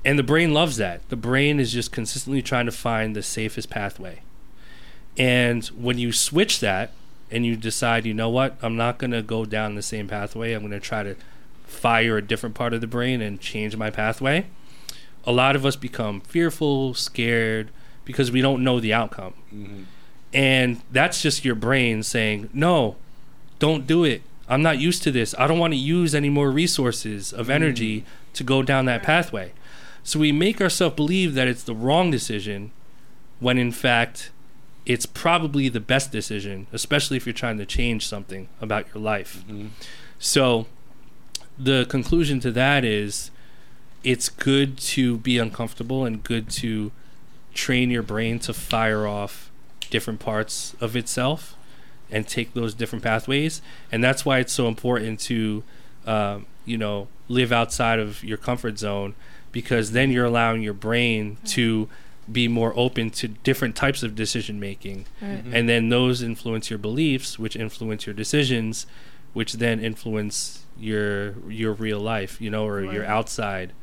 [0.05, 1.07] And the brain loves that.
[1.09, 4.21] The brain is just consistently trying to find the safest pathway.
[5.17, 6.91] And when you switch that
[7.29, 10.53] and you decide, you know what, I'm not going to go down the same pathway,
[10.53, 11.15] I'm going to try to
[11.65, 14.45] fire a different part of the brain and change my pathway,
[15.25, 17.69] a lot of us become fearful, scared,
[18.05, 19.33] because we don't know the outcome.
[19.53, 19.83] Mm-hmm.
[20.33, 22.95] And that's just your brain saying, no,
[23.59, 24.23] don't do it.
[24.49, 25.33] I'm not used to this.
[25.37, 27.51] I don't want to use any more resources of mm-hmm.
[27.51, 29.53] energy to go down that pathway.
[30.03, 32.71] So we make ourselves believe that it's the wrong decision
[33.39, 34.31] when in fact
[34.85, 39.43] it's probably the best decision, especially if you're trying to change something about your life.
[40.19, 40.65] So
[41.57, 43.31] the conclusion to that is
[44.03, 46.91] it's good to be uncomfortable and good to
[47.53, 49.51] train your brain to fire off
[49.89, 51.55] different parts of itself
[52.11, 53.61] and take those different pathways.
[53.91, 55.63] And that's why it's so important to
[56.05, 59.15] um, you know live outside of your comfort zone
[59.51, 61.87] because then you're allowing your brain to
[62.31, 65.43] be more open to different types of decision making Right.
[65.51, 68.85] and then those influence your beliefs which influence your decisions
[69.33, 73.73] which then influence your your real life you know or your outside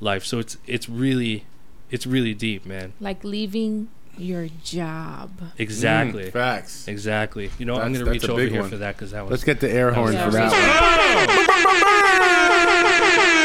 [0.00, 1.44] life so it's it's really
[1.90, 5.30] it's really deep man Like leaving your job.
[5.58, 6.86] exactly Mm, facts.
[6.88, 8.70] exactly you know i'm gonna reach a over big here one.
[8.70, 10.24] for that because that was Let's get the air horn Yeah.
[10.24, 10.50] for that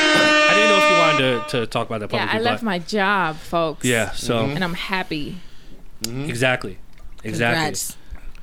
[0.02, 0.09] one.
[0.50, 2.66] i didn't know if you wanted to, to talk about that Yeah, I left but
[2.66, 3.86] my job, folks.
[3.86, 5.38] yeah so And I'm happy.
[6.04, 6.26] Mm-hmm.
[6.30, 6.78] exactly
[7.24, 7.98] exactly Congrats.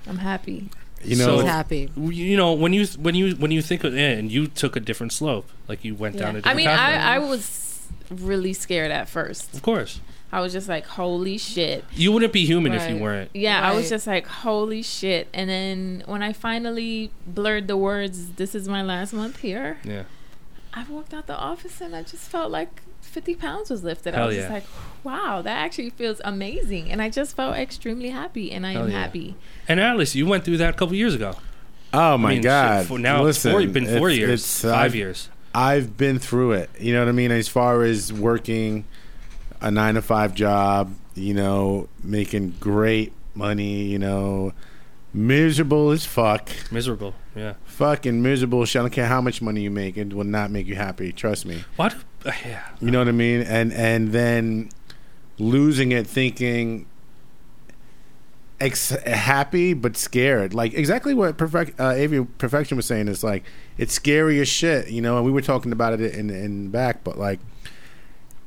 [0.08, 0.68] I'm happy.
[1.04, 1.90] You know, He's it's- happy.
[1.96, 4.80] you know when you when you when you think of it and you took a
[4.80, 6.96] different slope like you went down a different I mean, pathway.
[7.02, 9.54] I, I was really scared at first.
[9.54, 10.00] of course
[10.32, 11.84] I was just like, holy shit.
[11.92, 13.02] you wouldn't be human if you Right.
[13.02, 13.90] weren't Yeah, I was Right.
[13.90, 15.28] just like, holy shit.
[15.32, 20.02] And then when I finally blurred the words, this is my last month here, yeah
[20.76, 24.14] I walked out the office and I just felt like 50 pounds was lifted.
[24.14, 24.42] I was yeah.
[24.42, 24.64] just like,
[25.02, 26.90] wow, that actually feels amazing.
[26.92, 29.00] And I just felt extremely happy and I Hell am yeah.
[29.00, 29.36] happy.
[29.66, 31.34] and Atlas, you went through that a couple years ago.
[31.94, 32.86] oh my I mean, shit, god!
[32.86, 35.28] for now Listen, it's four, been four it's- years, it's, uh, 5 I've- years.
[35.54, 36.68] I've been through it.
[36.78, 37.30] You know what I mean?
[37.32, 38.84] As far as working
[39.62, 44.52] a nine to five job, you know, making great money, you know,
[45.14, 46.50] miserable as fuck.
[46.70, 47.14] Miserable.
[47.34, 47.54] Yeah.
[47.76, 48.64] Fucking miserable.
[48.64, 48.80] shit.
[48.80, 51.12] I don't care how much money you make, it will not make you happy.
[51.12, 51.62] Trust me.
[51.76, 51.94] What?
[52.24, 52.62] Uh, yeah.
[52.80, 53.42] You know what I mean?
[53.42, 54.70] And and then
[55.38, 56.86] losing it, thinking
[58.60, 60.54] ex- happy but scared.
[60.54, 63.44] Like exactly what perfect uh, Avery Perfection was saying is like
[63.76, 64.88] it's scary as shit.
[64.88, 67.40] You know, and we were talking about it in in back, but like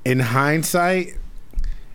[0.04, 1.20] in hindsight,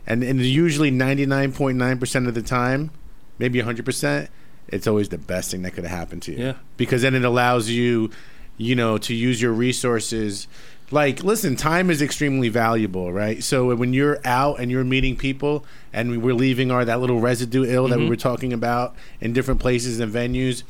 [0.07, 2.93] and and usually ninety nine point nine percent of the time,
[3.41, 4.31] maybe hundred percent,
[4.69, 6.39] it's always the best thing that could have happened to you.
[6.39, 6.55] Yeah.
[6.77, 8.11] because then it allows you,
[8.57, 10.47] you know, to use your resources.
[10.91, 13.43] Like, listen, time is extremely valuable, right?
[13.43, 17.65] So when you're out and you're meeting people, and we're leaving our that little residue
[17.65, 18.11] ill that we mm-hmm.
[18.11, 20.63] were talking about in different places and venues,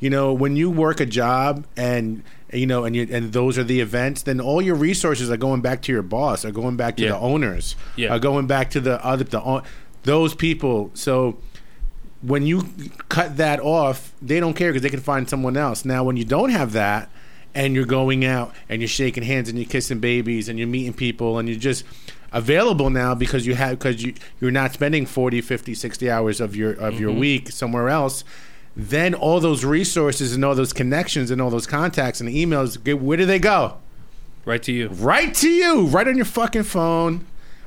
[0.00, 3.64] you know, when you work a job and you know, and you and those are
[3.64, 6.96] the events, then all your resources are going back to your boss, are going back
[6.96, 7.10] to Yeah.
[7.10, 8.14] the owners, Yeah.
[8.14, 9.62] are going back to the other the
[10.04, 10.90] those people.
[10.94, 11.36] So
[12.22, 12.68] when you
[13.08, 15.84] cut that off, they don't care because they can find someone else.
[15.84, 17.10] Now, when you don't have that,
[17.54, 20.92] and you're going out and you're shaking hands and you're kissing babies and you're meeting
[20.92, 21.82] people and you're just
[22.30, 26.54] available now because you have because you you're not spending 40 50 60 hours of
[26.54, 27.20] your of your mm-hmm.
[27.20, 28.22] week somewhere else
[28.78, 33.16] then all those resources and all those connections and all those contacts and emails where
[33.16, 33.76] do they go?
[34.44, 34.88] Right to you.
[34.88, 37.26] right to you, right on your fucking phone,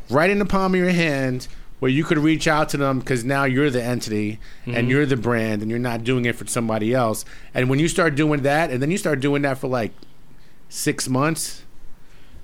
[0.09, 1.49] right in the palm of your hand,
[1.81, 4.89] where you could reach out to them because now you're the entity and mm-hmm.
[4.91, 7.25] you're the brand and you're not doing it for somebody else.
[7.55, 9.91] And when you start doing that, and then you start doing that for like
[10.69, 11.63] six months,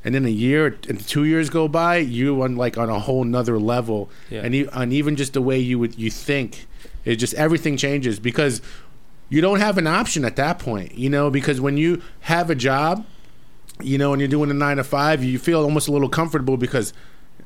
[0.03, 3.23] and then a year and two years go by, you on like on a whole
[3.23, 4.41] nother level, Yeah.
[4.41, 6.65] and you, and even just the way you would you think,
[7.05, 8.59] it just everything changes because
[9.29, 12.55] you don't have an option at that point, you know, because when you have a
[12.55, 13.05] job,
[13.83, 16.57] you know, and you're doing a nine to five, you feel almost a little comfortable
[16.57, 16.91] because.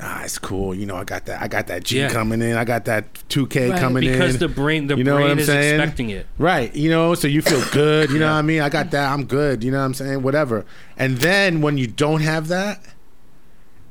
[0.03, 0.73] Ah, it's cool.
[0.73, 1.41] You know, I got that.
[1.43, 2.09] I got that G Yeah.
[2.09, 2.57] coming in.
[2.57, 3.79] I got that two K Right.
[3.79, 4.13] coming in.
[4.13, 5.75] because the brain the You know what brain I'm is saying?
[5.79, 6.25] expecting it.
[6.39, 6.75] Right.
[6.75, 8.09] You know, so you feel good.
[8.09, 8.61] You know what I mean?
[8.61, 9.11] I got that.
[9.11, 9.63] I'm good.
[9.63, 10.23] You know what I'm saying?
[10.23, 10.65] Whatever.
[10.97, 12.81] And then when you don't have that,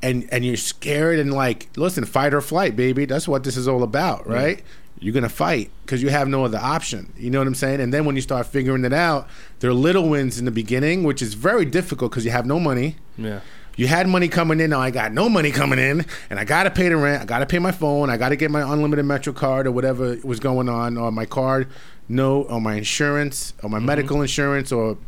[0.02, 3.04] and and you're scared and like, listen, fight or flight, baby.
[3.04, 4.62] That's what this is all about, right?
[4.98, 7.12] You're gonna fight because you have no other option.
[7.18, 7.80] You know what I'm saying?
[7.80, 9.28] And then when you start figuring it out,
[9.60, 12.58] there are little wins in the beginning, which is very difficult because you have no
[12.60, 12.96] money.
[13.16, 13.40] Yeah.
[13.76, 14.70] You had money coming in.
[14.70, 17.22] Now I got no money coming in, and I got to pay the rent.
[17.22, 18.10] I got to pay my phone.
[18.10, 21.26] I got to get my unlimited Metro card or whatever was going on, or my
[21.26, 21.68] card,
[22.08, 23.86] no, or my insurance, or my mm-hmm.
[23.86, 24.98] medical insurance, or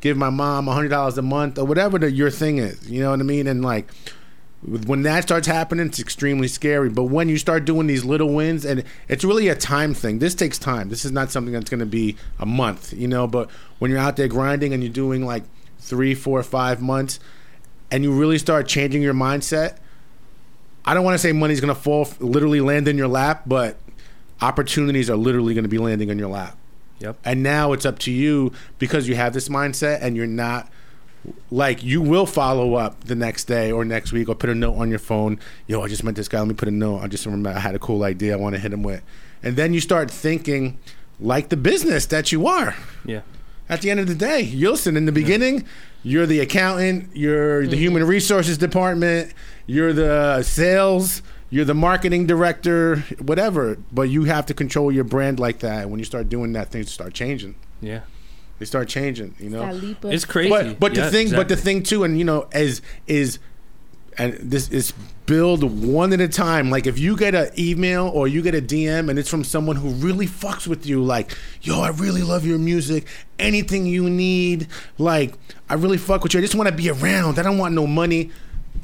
[0.00, 2.90] give my mom hundred dollars a month, or whatever the, your thing is.
[2.90, 3.46] You know what I mean?
[3.46, 3.90] And like
[4.64, 6.88] when that starts happening, it's extremely scary.
[6.88, 10.20] But when you start doing these little wins, and it's really a time thing.
[10.20, 10.88] This takes time.
[10.88, 13.26] This is not something that's going to be a month, you know.
[13.26, 15.44] But when you're out there grinding and you're doing like
[15.78, 17.20] three, four, five months,
[17.90, 19.78] and you really start changing your mindset,
[20.84, 23.78] I don't want to say money's going to fall, literally land in your lap, but
[24.40, 26.56] opportunities are literally going to be landing in your lap.
[26.98, 27.18] Yep.
[27.24, 30.70] And now it's up to you because you have this mindset and you're not
[31.50, 34.74] like you will follow up the next day or next week or put a note
[34.74, 35.38] on your phone.
[35.66, 36.38] Yo, I just met this guy.
[36.38, 37.00] Let me put a note.
[37.00, 39.02] I just remember I had a cool idea I want to hit him with.
[39.42, 40.78] And then you start thinking
[41.18, 42.74] like the business that you are.
[43.04, 43.20] Yeah.
[43.68, 44.96] At the end of the day, you listen.
[44.96, 45.64] In the beginning,
[46.02, 47.80] you're the accountant, you're the mm-hmm.
[47.80, 49.32] human resources department,
[49.66, 53.78] you're the sales, you're the marketing director, whatever.
[53.90, 55.88] But you have to control your brand like that.
[55.88, 57.54] When you start doing that, things start changing.
[57.80, 58.00] Yeah.
[58.58, 59.34] They start changing.
[59.38, 60.50] You know, That leap of It's crazy.
[60.50, 63.38] but but Yeah, the thing but the thing too and you know as is
[64.18, 64.92] and this is
[65.26, 66.70] build one at a time.
[66.70, 69.76] Like if you get an email or you get a dm and it's from someone
[69.76, 73.06] who really fucks with you like yo i really love your music.
[73.38, 75.34] Anything you need like
[75.68, 76.40] i really fuck with you.
[76.40, 77.38] I just want to be around.
[77.38, 78.30] I don't want no money.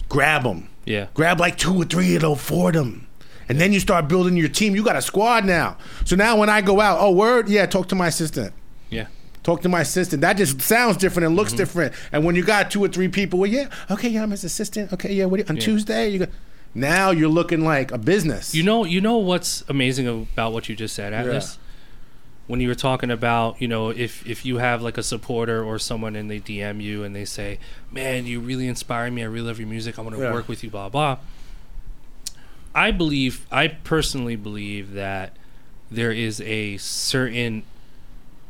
[0.09, 1.07] Grab them Yeah.
[1.14, 3.07] grab like two or three of those for them
[3.48, 4.74] and then you start building your team.
[4.76, 5.76] You got a squad now.
[6.05, 7.48] So now when i go out oh word?
[7.48, 8.53] Yeah talk to my assistant.
[8.88, 9.07] Yeah.
[9.42, 10.20] Talk to my assistant.
[10.20, 11.38] That just sounds different and Mm-hmm.
[11.38, 11.94] looks different.
[12.12, 14.92] And when you got two or three people, well, yeah, okay, yeah, I'm his assistant.
[14.92, 15.62] Okay, yeah, what you- on Yeah.
[15.62, 16.26] Tuesday you go.
[16.74, 18.55] Now you're looking like a business.
[18.55, 21.59] You know, you know what's amazing about what you just said, Atlas.
[22.46, 25.79] When you were talking about, you know, if if you have like a supporter or
[25.79, 27.59] someone and they DM you and they say,
[27.92, 29.22] "Man, you really inspire me.
[29.22, 29.98] I really love your music.
[29.98, 30.33] I want to Yeah.
[30.33, 31.18] work with you." Blah blah.
[32.74, 35.37] I believe, I personally believe that
[35.90, 37.64] there is a certain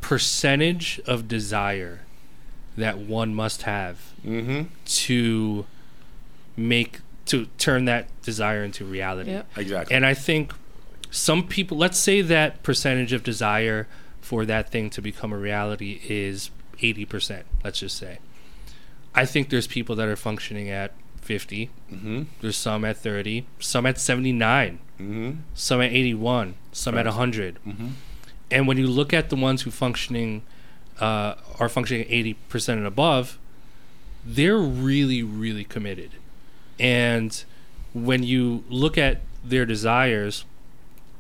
[0.01, 2.01] percentage of desire
[2.77, 4.63] that one must have mm-hmm.
[4.85, 5.67] to
[6.57, 9.31] make to turn that desire into reality.
[9.31, 9.47] Yep.
[9.57, 9.97] Exactly.
[9.97, 10.53] And I think
[11.11, 13.87] some people, let's say that percentage of desire
[14.21, 18.19] for that thing to become a reality is 80%, let's just say.
[19.15, 22.23] I think there's people that are functioning at 50, mm-hmm.
[22.41, 25.31] there's some at 30, some at 79, Mm-hmm.
[25.55, 27.07] some at 81, some at Right.
[27.07, 27.59] 100.
[28.51, 28.59] Mm-hmm.
[28.59, 30.43] And when you look at the ones who functioning
[31.01, 33.39] uh, are functioning at 80% and above,
[34.25, 36.11] they're really, really committed.
[36.79, 37.43] And
[37.95, 40.45] when you look at their desires,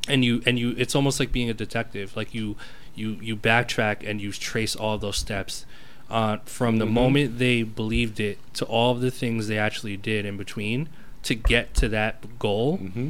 [0.09, 2.17] and you and you, it's almost like being a detective.
[2.17, 2.57] Like you,
[2.95, 5.65] you you backtrack and you trace all those steps
[6.11, 6.91] uh, from the Mhm.
[6.93, 10.89] moment they believed it to all of the things they actually did in between
[11.23, 13.09] to get to that goal Mm-hmm.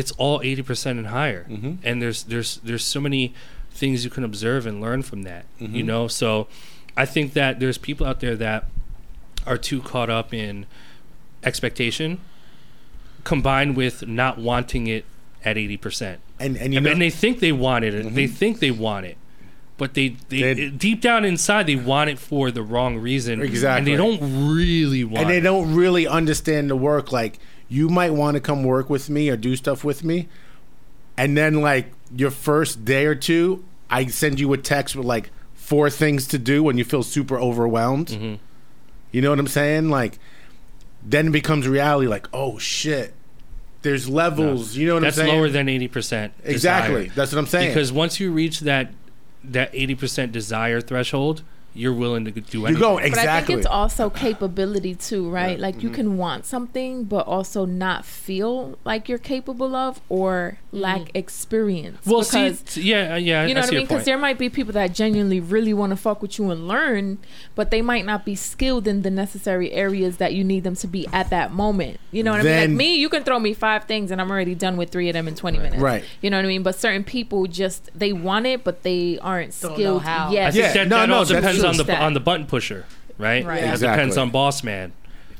[0.00, 1.78] It's all 80% and higher Mhm.
[1.82, 3.24] and there's there's there's so many
[3.80, 5.90] things you can observe and learn from that you Mhm.
[5.92, 6.28] know so
[6.96, 8.60] i think that there's people out there that
[9.50, 10.66] are too caught up in
[11.50, 12.18] expectation
[13.24, 15.04] combined with not wanting it
[15.44, 18.30] at 80% And and you and know, then they think they want it they Mhm.
[18.40, 19.16] think they want it
[19.76, 23.78] but they, they, They- deep down inside they want it for the wrong reason Exactly.
[23.78, 24.20] and they don't
[24.56, 25.20] really want it.
[25.22, 25.42] and they it.
[25.42, 27.12] don't really understand the work.
[27.12, 30.28] Like you might want to come work with me or do stuff with me,
[31.16, 35.30] and then like your first day or two, I send you a text with like
[35.54, 38.08] four things to do when you feel super overwhelmed.
[38.08, 38.38] Mhm.
[39.12, 39.90] You know what I'm saying?
[39.90, 40.18] Like
[41.04, 42.08] then it becomes reality.
[42.08, 43.14] Like oh shit,
[43.82, 44.76] there's levels.
[44.76, 45.42] You know what that's I'm saying?
[45.42, 47.04] That's lower than 80% exactly.
[47.04, 47.14] desire.
[47.14, 47.68] That's what I'm saying.
[47.68, 48.92] because once you reach that
[49.44, 51.42] that 80% desire threshold
[51.74, 52.54] you're willing to do anything.
[52.54, 52.80] You anything.
[52.80, 55.58] go But I think it's also capability too, right?
[55.58, 55.86] Like Mm-hmm.
[55.86, 62.04] you can want something, but also not feel like you're capable of or lack experience.
[62.04, 63.86] well, see, because t- yeah, uh, yeah, you know I what I mean?
[63.86, 67.18] Because there might be people that genuinely really want to fuck with you and learn,
[67.54, 70.86] but they might not be skilled in the necessary areas that you need them to
[70.86, 71.98] be at that moment.
[72.10, 72.56] You know what I mean?
[72.60, 75.14] Like me, you can throw me five things and I'm already done with three of
[75.14, 75.76] them in 20 minutes.
[75.82, 76.04] Right.
[76.20, 76.62] You know what I mean?
[76.62, 80.30] But certain people just, they want it, but they aren't Don't know skilled how.
[80.32, 80.48] yet.
[80.48, 82.02] I think Yeah, that, no, that no, all depends on the That.
[82.02, 82.84] on the button pusher,
[83.16, 83.44] right?
[83.44, 83.62] Right.
[83.64, 83.88] It Exactly.
[83.96, 84.92] depends on boss man.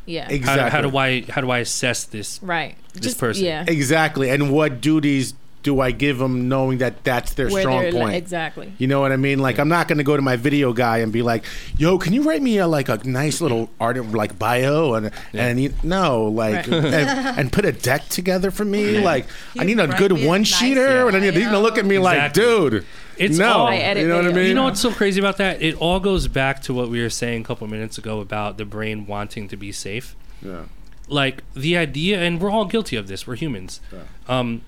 [0.08, 0.28] Yeah.
[0.30, 0.70] Exactly.
[0.70, 2.42] how do I how do I assess this?
[2.42, 2.76] Right.
[2.94, 3.44] This person.
[3.44, 3.64] Yeah.
[3.66, 4.30] exactly?
[4.30, 8.14] And what duties do I give them, knowing that that's their Where strong they're point?
[8.14, 8.72] exactly.
[8.78, 9.40] You know what I mean?
[9.40, 11.44] Like, I'm not going to go to my video guy and be like,
[11.76, 15.60] "Yo, can you write me a, like a nice little art like bio and and
[15.60, 16.68] you, no, like Right.
[16.68, 16.94] and,
[17.40, 19.00] and put a deck together for me?
[19.00, 19.26] Like,
[19.58, 21.58] I need a write good me a one nice sheeter, and I need you to
[21.58, 22.70] look at me like, Exactly.
[22.70, 22.86] dude,
[23.18, 24.46] It's no, all- I edit you know what I mean?
[24.46, 25.60] You know what's so crazy about that?
[25.62, 28.64] It all goes back to what we were saying a couple minutes ago about the
[28.64, 30.14] brain wanting to be safe.
[30.42, 30.64] Yeah.
[31.08, 33.26] Like the idea, and we're all guilty of this.
[33.26, 33.80] We're humans.
[33.92, 34.00] Yeah.
[34.28, 34.62] Um,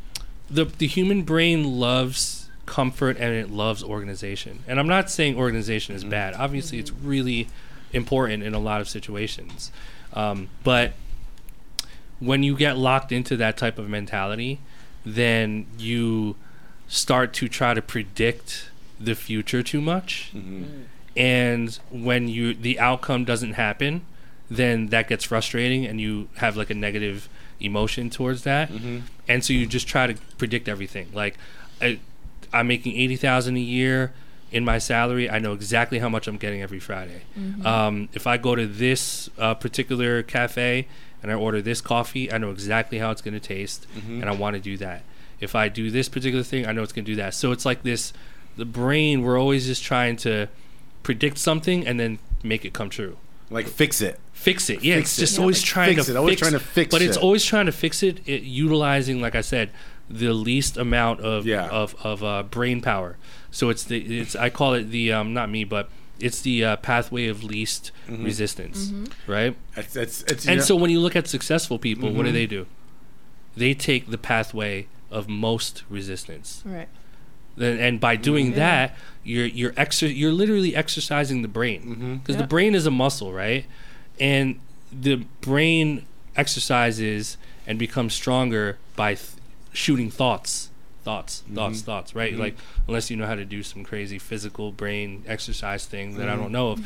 [0.51, 4.61] the the human brain loves comfort and it loves organization.
[4.67, 6.35] And I'm not saying organization is bad.
[6.35, 7.49] Obviously, it's really
[7.93, 9.73] important in a lot of situations.
[10.13, 10.93] Um, but
[12.21, 14.61] when you get locked into that type of mentality,
[15.05, 16.37] then you
[16.91, 20.31] start to try to predict the future too much.
[20.35, 20.65] Mm-hmm.
[20.65, 20.85] Mm.
[21.17, 24.03] And when you the outcome doesn't happen,
[24.51, 27.29] then that gets frustrating and you have like a negative
[27.61, 28.71] emotion towards that.
[28.71, 28.99] Mm-hmm.
[29.29, 31.09] And so you just try to predict everything.
[31.13, 31.39] Like
[31.81, 32.01] I,
[32.53, 34.13] I'm making 80,000 a year
[34.51, 35.31] in my salary.
[35.31, 37.23] I know exactly how much I'm getting every Friday.
[37.39, 37.65] Mm-hmm.
[37.65, 40.89] Um, if I go to this uh, particular cafe
[41.23, 44.33] and I order this coffee, I know exactly how it's going to taste, and I
[44.33, 45.03] want to do that.
[45.41, 47.35] If I do this particular thing, I know it's going to do that.
[47.35, 48.13] So it's like this
[48.57, 50.49] the brain, we're always just trying to
[51.03, 53.17] predict something and then make it come true.
[53.49, 54.21] Like, fix it.
[54.33, 54.83] Fix it.
[54.85, 55.21] Yeah, Fix it's it.
[55.23, 56.17] just Yeah, always like, trying fix to it.
[56.17, 57.23] Always fix trying to fix it, But it's it.
[57.23, 59.71] always trying to fix it, it utilizing, like I said,
[60.09, 61.69] the least amount of Yeah.
[61.69, 63.17] of, of uh, brain power.
[63.51, 66.77] So it's the it's I call it the um not me, but it's the uh,
[66.77, 68.25] pathway of least Mm-hmm.
[68.25, 68.93] resistance,
[69.27, 69.57] right?
[69.77, 72.35] It's, it's, it's, And know- so when you look at successful people, what do Mhm.
[72.35, 72.67] they do?
[73.57, 76.63] They take the pathway of most resistance.
[76.65, 76.89] Right.
[77.57, 78.57] Then, and by doing Yeah.
[78.57, 82.15] that, you're you're exer- you're literally exercising the brain mm-hmm.
[82.17, 82.43] because Yeah.
[82.43, 83.67] the brain is a muscle, right?
[84.19, 84.61] And
[84.93, 89.31] the brain exercises and becomes stronger by th-
[89.73, 90.71] shooting thoughts,
[91.05, 91.55] thoughts, mm-hmm.
[91.55, 92.33] thoughts, thoughts, right?
[92.33, 92.41] Mm-hmm.
[92.41, 92.57] Like
[92.89, 96.53] unless you know how to do some crazy physical brain exercise thing that I don't
[96.53, 96.85] know of.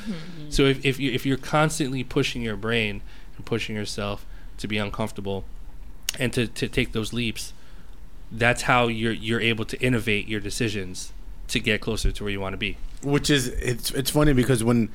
[0.49, 3.03] So if if you if you're constantly pushing your brain
[3.37, 4.27] and pushing yourself
[4.59, 5.45] to be uncomfortable
[6.19, 7.53] and to, to take those leaps,
[8.39, 11.13] that's how you're you're able to innovate your decisions
[11.49, 12.77] to get closer to where you want to be.
[13.03, 14.89] which is it's it's funny because when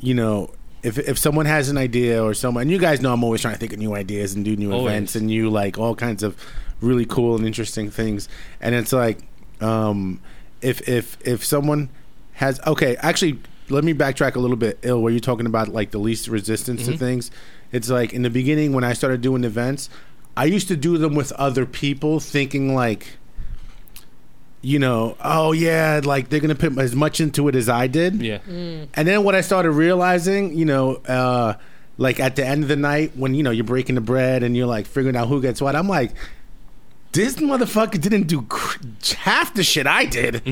[0.00, 0.50] you know
[0.82, 3.54] if if someone has an idea or someone and you guys know I'm always trying
[3.54, 4.92] to think of new ideas and do new Always.
[4.92, 6.36] events and new like all kinds of
[6.80, 8.28] really cool and interesting things
[8.60, 9.18] and it's like
[9.60, 10.20] um
[10.62, 11.88] if if if someone
[12.34, 15.90] has okay actually let me backtrack a little bit ill where you're talking about like
[15.90, 17.30] the least resistance to things
[17.72, 19.90] it's like in the beginning when I started doing events
[20.38, 23.18] I used to do them with other people thinking like
[24.60, 28.22] you know, oh yeah, like they're gonna put as much into it as I did.
[28.22, 28.38] Yeah.
[28.38, 28.88] Mm.
[28.94, 31.54] And then what I started realizing, you know, uh,
[31.96, 34.56] like at the end of the night when you know you're breaking the bread and
[34.56, 36.12] you're like figuring out who gets what, I'm like,
[37.12, 38.78] this motherfucker didn't do cr-
[39.16, 40.46] half the shit I did.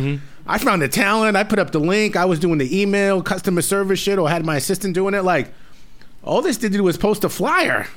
[0.48, 1.36] I found the talent.
[1.36, 2.16] I put up the link.
[2.16, 5.22] I was doing the email customer service shit, or had my assistant doing it.
[5.22, 5.52] Like,
[6.24, 7.86] all this did was post a flyer.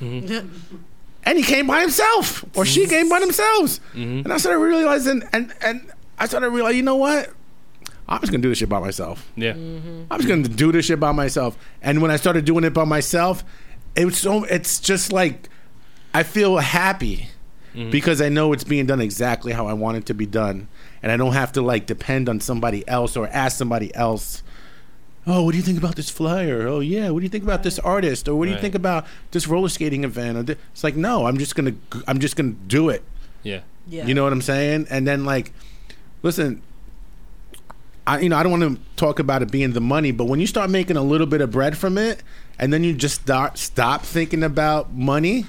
[1.24, 3.80] And he came by himself, or she came by themselves.
[3.92, 4.24] Mm-hmm.
[4.24, 7.30] And I started realizing, and and I started realizing, you know what?
[8.08, 9.30] I'm just gonna do this shit by myself.
[9.36, 9.52] Yeah.
[9.52, 10.04] Mm-hmm.
[10.10, 11.56] I'm just gonna do this shit by myself.
[11.82, 13.44] And when I started doing it by myself,
[13.94, 14.44] it was so.
[14.44, 15.48] It's just like
[16.12, 17.28] I feel happy
[17.74, 17.90] mm-hmm.
[17.90, 20.68] because I know it's being done exactly how I want it to be done,
[21.02, 24.42] and I don't have to like depend on somebody else or ask somebody else.
[25.26, 26.66] Oh, what do you think about this flyer?
[26.66, 28.26] Oh yeah, what do you think about this artist?
[28.28, 28.60] Or what do you Right.
[28.62, 30.38] think about this roller skating event?
[30.38, 31.74] Or thi- It's like no, I'm just gonna
[32.08, 33.02] I'm just gonna do it.
[33.42, 33.60] Yeah.
[33.88, 34.06] Yeah.
[34.06, 34.86] You know what I'm saying?
[34.90, 35.52] And then like,
[36.22, 36.62] listen,
[38.06, 40.40] I you know I don't want to talk about it being the money, but when
[40.40, 42.22] you start making a little bit of bread from it,
[42.58, 45.46] and then you just start stop thinking about money.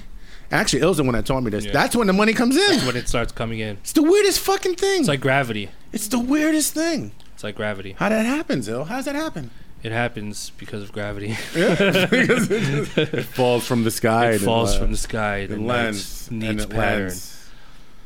[0.50, 1.72] Actually, Ilza when I told me this, Yeah.
[1.72, 2.80] that's when the money comes in.
[2.86, 5.00] When it starts coming in, It's the weirdest fucking thing.
[5.00, 5.70] it's like gravity.
[5.92, 7.12] it's the weirdest thing.
[7.32, 7.96] It's like gravity.
[7.98, 8.84] How that happens, Il?
[8.84, 9.50] How does that happen?
[9.82, 11.36] It happens because of gravity.
[11.52, 12.10] because
[12.50, 14.30] it, just- it falls from the sky.
[14.30, 15.46] it and falls uh, from the sky.
[15.46, 17.08] The it night lands needs and it pattern.
[17.08, 17.50] lands.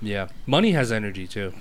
[0.01, 0.29] Yeah.
[0.47, 1.53] Money has energy too.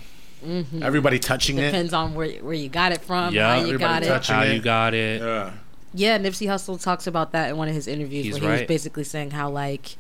[0.82, 1.66] Everybody touching it.
[1.66, 4.26] Depends on where where you got it from, Yeah, how you everybody got it.
[4.28, 4.54] How it.
[4.54, 5.22] you got it?
[5.22, 5.52] Yeah.
[5.98, 8.68] Yeah, Nipsey Hussle talks about that in one of his interviews He's where he was
[8.68, 9.96] basically saying how like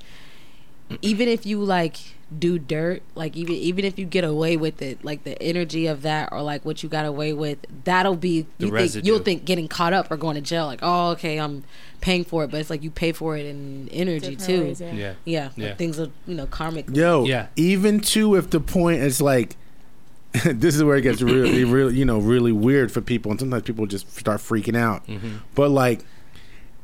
[1.01, 1.97] even if you like
[2.37, 6.01] do dirt, like even even if you get away with it, like the energy of
[6.03, 9.07] that or like what you got away with, that'll be The you think residue.
[9.07, 11.63] you'll think getting caught up or going to jail, like, oh okay, I'm
[12.01, 14.63] paying for it, but it's like you pay for it in energy Different too.
[14.63, 15.13] ways, yeah.
[15.25, 15.49] Yeah.
[15.55, 16.87] Yeah, like things are you know karmic.
[16.91, 17.47] Yo, Yeah.
[17.55, 19.55] even too if the point is like
[20.43, 23.63] this is where it gets really really you know really weird for people and sometimes
[23.63, 25.05] people just start freaking out.
[25.07, 25.37] Mm-hmm.
[25.55, 26.01] But like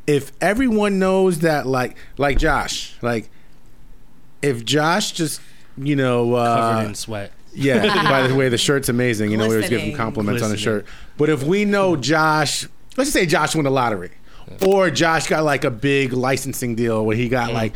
[0.07, 3.29] if everyone knows that like like Josh, like
[4.41, 5.41] if Josh just
[5.77, 7.31] you know Covered uh, in sweat.
[7.53, 9.31] yeah, by the way, the shirt's amazing.
[9.31, 9.97] You know, we always give him Glistening.
[9.97, 10.79] compliments on the Glistening.
[10.83, 10.85] shirt.
[11.17, 12.63] But if we know Josh,
[12.97, 14.11] let's just say Josh won the lottery,
[14.65, 17.73] or Josh got like a big licensing deal where he got like,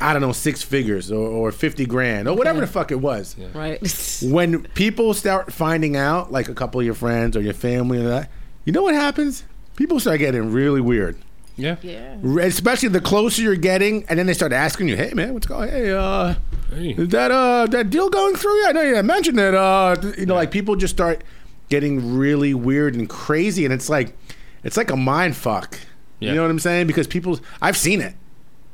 [0.00, 3.36] I don't know, six figures or, or 50 grand or whatever the fuck it was.
[3.54, 3.78] Right.
[4.22, 8.06] When people start finding out, like a couple of your friends or your family and
[8.08, 8.30] that,
[8.64, 9.44] you know what happens?
[9.76, 11.16] People start getting really weird.
[11.60, 11.76] Yeah.
[11.82, 12.16] Yeah.
[12.42, 15.70] Especially the closer you're getting, and then they start asking you, "Hey man, what's going?
[15.70, 16.34] Hey, uh,
[16.74, 16.90] Hey.
[16.96, 18.54] is that uh that deal going through?
[18.62, 19.54] Yeah, I know you mentioned it.
[19.54, 21.22] Uh, you know, like people just start
[21.68, 24.16] getting really weird and crazy, and it's like
[24.64, 25.78] it's like a mind fuck.
[26.18, 26.30] Yeah.
[26.30, 26.86] You know what I'm saying?
[26.86, 28.14] Because people, I've seen it.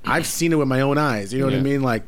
[0.04, 1.32] I've seen it with my own eyes.
[1.32, 1.82] You know what I mean?
[1.82, 2.02] Like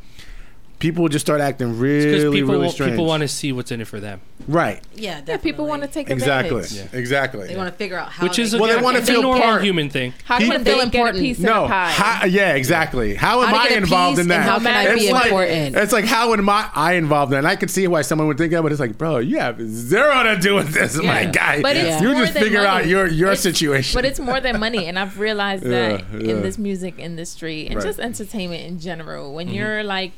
[0.79, 2.93] people just start acting Because really, people really strange.
[2.93, 4.81] people want to see what's in it for them, right?
[4.95, 6.61] yeah, Yeah, people want to take Exactly.
[6.61, 6.93] advantage.
[6.93, 6.99] Yeah.
[6.99, 7.49] Exactly.
[7.49, 8.23] They want to figure out how.
[8.25, 9.65] which is a, Well, they wanna feel normal part.
[9.65, 10.15] human thing.
[10.25, 11.19] How People can they feel get a important.
[11.25, 11.91] piece No, of the pie?
[11.91, 13.15] how, yeah, exactly.
[13.17, 14.43] How am How I involved in that?
[14.45, 15.77] how can I it's be like, important?
[15.77, 17.39] It's like how am I, I involved in it?
[17.41, 19.61] And I can see why someone would think that, but it's like, bro, you have
[19.61, 21.61] zero to do with this, my guy.
[21.61, 23.97] But it's you more just than figure out your your It's- situation.
[23.99, 26.31] But it's more than money, and I've realized that Yeah, yeah.
[26.35, 29.57] in this music industry and just entertainment in general, when mm-hmm.
[29.57, 30.13] you're like,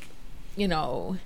[0.57, 1.17] you know,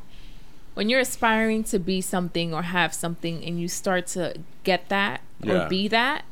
[0.75, 5.21] when you're aspiring to be something or have something, and you start to get that
[5.43, 5.67] Yeah.
[5.67, 6.25] or be that.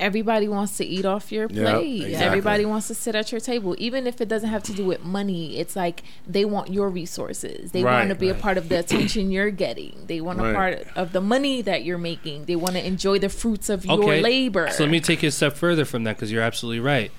[0.00, 2.02] Everybody wants to eat off your Yep, plate.
[2.06, 2.14] exactly.
[2.26, 5.04] Everybody wants to sit at your table, even if it doesn't have to do with
[5.04, 5.58] money.
[5.58, 7.70] It's like they want your resources.
[7.70, 9.94] They Right, want to be a part of the attention you're getting.
[10.08, 12.46] They want a part of the money that you're making.
[12.46, 14.70] They want to enjoy the fruits of your labor.
[14.72, 17.12] So let me take you a step further from that because you're absolutely right.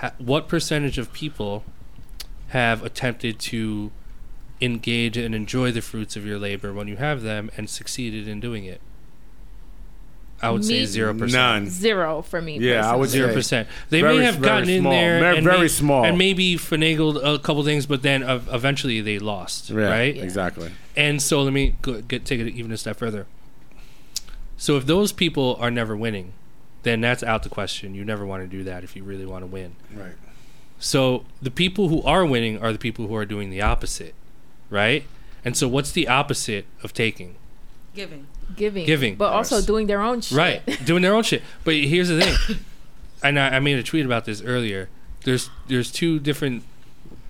[0.00, 1.64] Ha- what percentage of people
[2.52, 3.90] have attempted to
[4.60, 8.40] engage and enjoy the fruits of your labor when you have them and succeeded in
[8.40, 8.80] doing it?
[10.40, 11.32] I would say zero percent.
[11.64, 11.70] None.
[11.70, 12.58] Zero for me.
[12.58, 13.08] Yeah, I would.
[13.08, 13.68] Zero percent.
[13.90, 16.04] They Very- may have very gotten in there, Very- and very may- small.
[16.04, 20.16] and maybe finagled a couple things, but then uh, eventually they lost, Yeah, right?
[20.16, 20.72] Exactly.
[20.96, 23.26] And so let me go, get take it even a step further.
[24.56, 26.32] So if those people are never winning,
[26.82, 27.94] then that's out the question.
[27.94, 29.76] You never want to do that if you really want to win.
[29.94, 30.12] Right.
[30.82, 34.14] So the people who are winning are the people who are doing the opposite,
[34.68, 35.04] right?
[35.44, 37.36] And so what's the opposite of taking?
[37.94, 38.26] giving.
[38.56, 38.84] Giving.
[38.84, 39.14] Giving.
[39.16, 40.36] But also doing their own shit.
[40.36, 41.42] Right, doing their own shit.
[41.62, 42.58] But here's the thing,
[43.22, 44.88] and I, I made a tweet about this earlier.
[45.24, 46.64] There's there's two different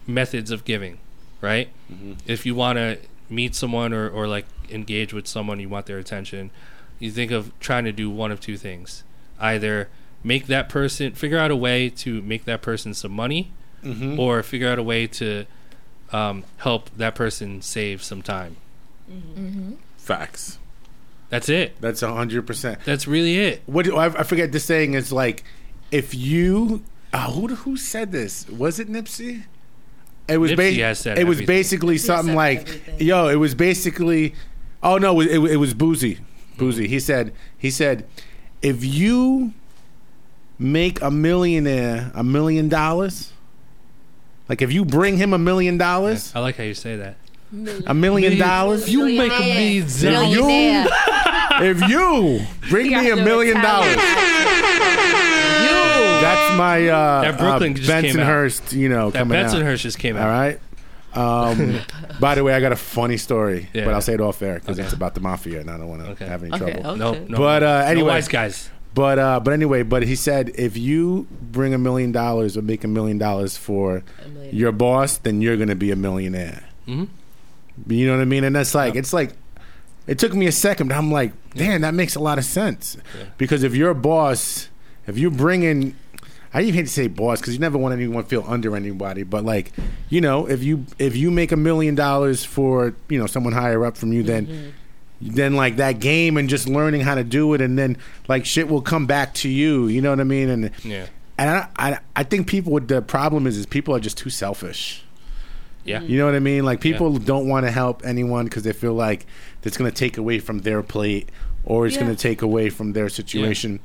[0.06, 0.98] methods of giving,
[1.40, 1.68] right?
[1.92, 2.12] Mm-hmm.
[2.26, 2.98] If you want to
[3.28, 6.50] meet someone or, or like engage with someone, you want their attention.
[6.98, 9.04] You think of trying to do one of two things:
[9.38, 9.88] either
[10.24, 13.52] make that person figure out a way to make that person some money,
[13.84, 14.20] Mm-hmm.
[14.20, 15.44] or figure out a way to
[16.12, 18.56] um, help that person save some time.
[19.96, 20.58] Facts.
[21.30, 21.80] That's it.
[21.80, 22.78] That's hundred percent.
[22.84, 23.62] That's really it.
[23.66, 25.44] What do, I, I forget the saying is like,
[25.90, 28.48] if you uh, who who said this?
[28.48, 29.44] Was it Nipsey?
[30.28, 31.46] It was Nipsey ba- has said it was everything.
[31.46, 33.06] basically something like, everything.
[33.06, 34.34] yo, it was basically,
[34.82, 36.18] oh no, it, it was Boozy,
[36.58, 36.86] Boozy.
[36.86, 38.06] He said he said,
[38.60, 39.54] if you
[40.62, 43.32] make a millionaire a million dollars,
[44.48, 47.16] like if you bring him a million dollars, I like how you say that.
[47.86, 50.88] a million dollars, If You make a million If you,
[51.60, 52.40] if you
[52.70, 53.96] bring me a million dollars,
[56.22, 58.26] that's my uh, That Brooklyn uh, just came out.
[58.26, 59.50] Bensonhurst, you know, That coming out.
[59.50, 60.28] Bensonhurst just came out.
[60.28, 60.60] All right.
[61.14, 61.80] Um,
[62.20, 63.84] by the way, I got a funny story, Yeah.
[63.84, 64.84] but I'll say it off air because Okay.
[64.86, 66.26] it's about the mafia, and I don't want to Okay.
[66.26, 66.90] have any Okay, trouble.
[66.92, 66.98] okay.
[66.98, 67.36] No, no.
[67.38, 68.08] But, uh, no anyway.
[68.08, 68.70] wise guys.
[68.94, 72.84] But uh, but anyway, but he said if you bring a million dollars or make
[72.84, 74.54] a million dollars for million.
[74.56, 76.64] your boss, then you're gonna be a millionaire.
[76.86, 77.08] Mhm.
[77.86, 78.44] You know what I mean?
[78.44, 79.32] And that's like it's like
[80.06, 82.96] it took me a second, but I'm like, damn, that makes a lot of sense.
[83.18, 83.24] Yeah.
[83.38, 84.68] Because if you're a boss,
[85.06, 85.94] if you bring in
[86.54, 89.22] I even hate to say boss because you never want anyone to feel under anybody,
[89.22, 89.72] but like,
[90.10, 93.86] you know, if you if you make a million dollars for you know someone higher
[93.86, 94.74] up from you, then
[95.22, 97.96] then like that game and just learning how to do it, and then
[98.28, 99.86] like shit will come back to you.
[99.86, 100.48] You know what I mean?
[100.50, 101.06] And Yeah.
[101.38, 104.30] and I I, I think people with the problem is is people are just too
[104.30, 105.04] selfish.
[105.84, 106.00] Yeah.
[106.02, 106.64] You know what I mean?
[106.64, 109.26] Like people don't want to help anyone because they feel like
[109.64, 111.28] it's going to take away from their plate
[111.64, 112.02] or it's Yeah.
[112.02, 113.80] going to take away from their situation.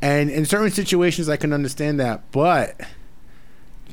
[0.00, 2.80] And in certain situations, I can understand that, but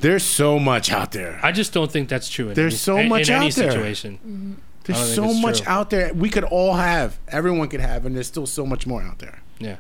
[0.02, 1.40] there's so much out there.
[1.44, 2.50] I just don't think that's true.
[2.50, 3.72] In There's any, so much in any out there.
[3.72, 4.58] situation.
[4.58, 5.72] I There's so much true.
[5.72, 7.20] out there we could all have.
[7.28, 9.40] Everyone could have, and there's still so much more out there.
[9.60, 9.78] Yeah.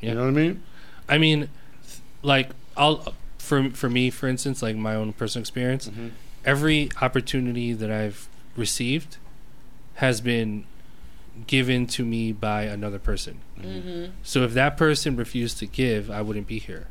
[0.00, 0.10] Yeah.
[0.10, 0.62] You know what I mean?
[1.08, 1.48] I mean,
[2.22, 6.08] like I'll for for me, for instance, like my own personal experience, Mm-hmm.
[6.44, 9.16] every opportunity that I've received
[9.94, 10.64] has been
[11.46, 13.40] given to me by another person.
[14.22, 16.88] So if that person refused to give, I wouldn't be here.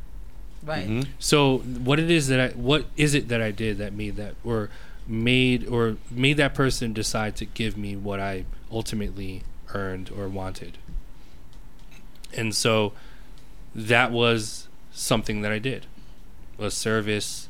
[0.63, 0.87] Right.
[0.87, 1.09] Mm-hmm.
[1.19, 4.35] So what it is that I what is it that I did that made that
[4.43, 4.69] or
[5.07, 9.43] made or made that person decide to give me what I ultimately
[9.73, 10.77] earned or wanted.
[12.33, 12.93] And so
[13.75, 15.85] that was something that I did.
[16.59, 17.49] A service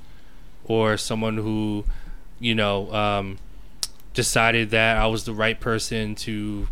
[0.65, 1.85] or someone who,
[2.39, 3.37] you know, um,
[4.13, 6.67] decided that I was the right person to,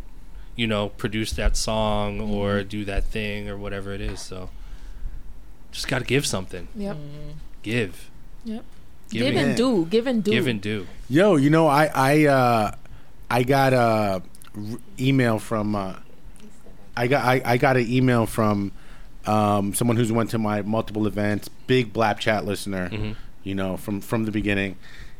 [0.56, 4.22] you know, produce that song or do that thing or whatever it is.
[4.22, 4.50] So
[5.72, 6.68] just got to give something.
[6.76, 6.98] Yep.
[7.62, 8.10] Give.
[8.46, 8.64] Yep.
[9.10, 9.86] Give, Give and, and do.
[9.86, 10.32] Give and do.
[10.32, 10.88] give and do.
[11.10, 12.72] Yo, you know, I I uh,
[13.30, 14.22] I got a
[14.56, 14.62] r-
[15.00, 15.96] email from uh,
[16.96, 18.72] I got I, I got an email from
[19.26, 23.16] um, someone who's went to my multiple events, big Blap Chat listener, Mhm.
[23.44, 24.76] you know, from from the beginning,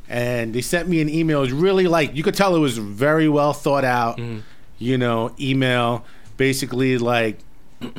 [0.08, 1.40] and they sent me an email.
[1.40, 4.44] It was really like you could tell it was very well thought out, Mhm.
[4.78, 6.06] you know, email,
[6.38, 7.40] basically like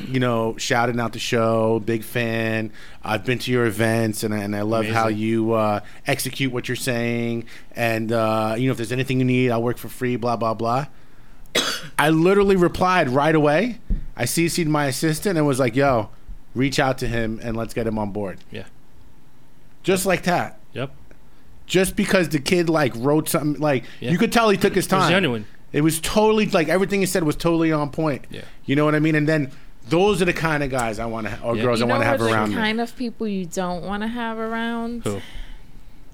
[0.06, 2.72] you know, shouting out the show, big fan.
[3.02, 6.68] I've been to your events, and I, and I love how you uh, execute what
[6.68, 7.44] you're saying.
[7.74, 10.16] And uh, you know, if there's anything you need, I'll work for free.
[10.16, 10.86] Blah blah blah.
[11.98, 13.78] I literally replied right away.
[14.16, 16.10] I CC'd my assistant and was like, "Yo,
[16.54, 18.64] reach out to him and let's get him on board." Yeah.
[19.82, 20.58] Just like that.
[20.74, 20.90] Yep.
[21.66, 24.10] Just because the kid like wrote something, like Yeah.
[24.10, 25.10] you could tell he took his It was time.
[25.10, 25.46] genuine.
[25.72, 28.24] It was totally like everything he said was totally on point.
[28.30, 28.42] Yeah.
[28.66, 29.14] You know what I mean?
[29.14, 29.50] And then
[29.88, 31.62] those are the kind of guys I want to or Yeah.
[31.62, 32.54] girls You I know want to have what the around me.
[32.56, 35.02] kind of people you don't want to have around?
[35.04, 35.20] Who?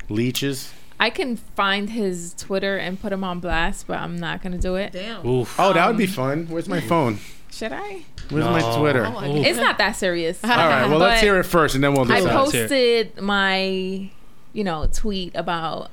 [0.08, 0.72] Leeches.
[0.98, 4.76] I can find his Twitter and put him on blast, but I'm not gonna do
[4.76, 4.92] it.
[4.92, 5.26] Damn.
[5.26, 5.54] Oof.
[5.58, 6.46] Oh, that would be fun.
[6.48, 7.18] Where's my phone?
[7.52, 8.02] Should I?
[8.30, 8.78] Where's my No.
[8.78, 9.04] Twitter?
[9.06, 9.46] Oh, I Oof.
[9.46, 10.42] It's not that serious.
[10.42, 10.86] All right.
[10.88, 12.34] Well, let's hear it first, and then we'll I decide.
[12.34, 12.68] Let's hear it.
[13.14, 14.10] posted my,
[14.52, 15.90] you know, tweet about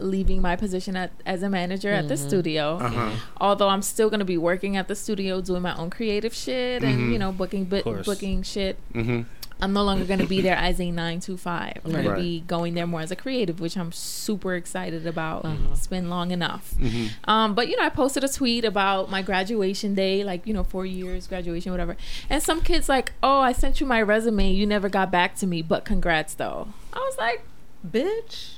[0.00, 2.76] leaving my position at, as a manager at the studio.
[2.78, 3.10] Uh-huh.
[3.40, 6.82] Although I'm still going to be working at the studio doing my own creative shit
[6.82, 8.76] and you know booking bu- booking shit.
[8.92, 9.22] Mm-hmm.
[9.58, 11.78] I'm no longer going to be there as a nine to five.
[11.82, 12.16] I'm going Right.
[12.16, 15.46] to be going there more as a creative, which I'm super excited about.
[15.46, 15.56] Uh-huh.
[15.72, 16.74] It's been long enough.
[16.78, 17.30] Mm-hmm.
[17.30, 20.62] Um, but you know, I posted a tweet about my graduation day, like you know,
[20.62, 21.96] four years graduation, whatever.
[22.28, 24.52] And some kids like, "Oh, I sent you my resume.
[24.52, 27.42] You never got back to me, but congrats though." I was like,
[27.86, 28.55] Bitch.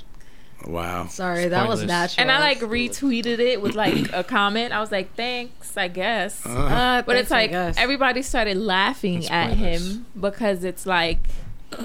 [0.66, 1.06] Wow.
[1.06, 2.20] Sorry, that was natural.
[2.22, 4.72] and I like retweeted it with like a comment.
[4.72, 8.56] I was like, "Thanks, I guess." Uh, Uh, But it's thanks, I like everybody started
[8.56, 9.82] laughing That's at pointless.
[9.94, 11.18] him because it's like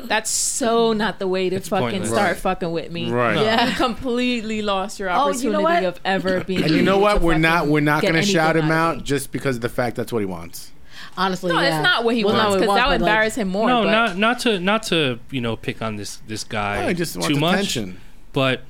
[0.06, 2.10] that's so not the way to It's fucking pointless.
[2.10, 2.38] start Right.
[2.38, 3.12] fucking with me.
[3.12, 3.36] Right.
[3.38, 3.68] Yeah.
[3.70, 5.52] You completely lost your Oh, opportunity you
[5.82, 6.64] know of ever being.
[6.64, 7.22] And you know what?
[7.22, 7.68] We're not.
[7.68, 9.04] We're not going to shout him out out me.
[9.04, 10.72] just because of the fact that's what he wants.
[11.18, 11.52] honestly.
[11.54, 11.78] No, yeah.
[11.78, 13.50] it's not what he Well, wants what he because that would but, like, embarrass him
[13.50, 13.68] more.
[13.68, 16.94] no, but not not to not to you know pick on this this guy I
[16.94, 18.00] just want too much, attention.
[18.34, 18.62] But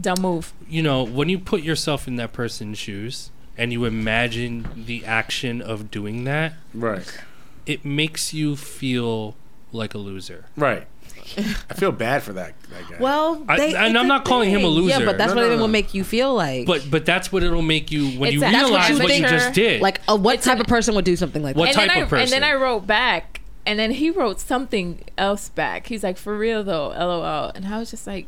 [0.00, 0.52] dumb move.
[0.68, 5.62] you know when you put yourself in that person's shoes and you imagine the action
[5.62, 7.06] of doing that, Right.
[7.64, 9.34] it makes you feel
[9.72, 10.44] like a loser.
[10.56, 10.86] Right.
[11.68, 12.96] I feel bad for that, that guy.
[13.00, 15.00] Well, I, and I'm not calling him a loser.
[15.00, 15.62] Yeah, but that's No, what no, it no.
[15.62, 16.66] will make you feel like.
[16.66, 18.98] But but that's what it'll make you when It's you a- that's what realize you
[18.98, 19.80] what you just did.
[19.80, 21.70] like, uh, what It's type an- of person would do something like What that?
[21.70, 22.44] and type then of I, And then?
[22.44, 25.86] I wrote back, and then he wrote something else back.
[25.88, 28.26] He's like, "For real though, lol." And I was just like,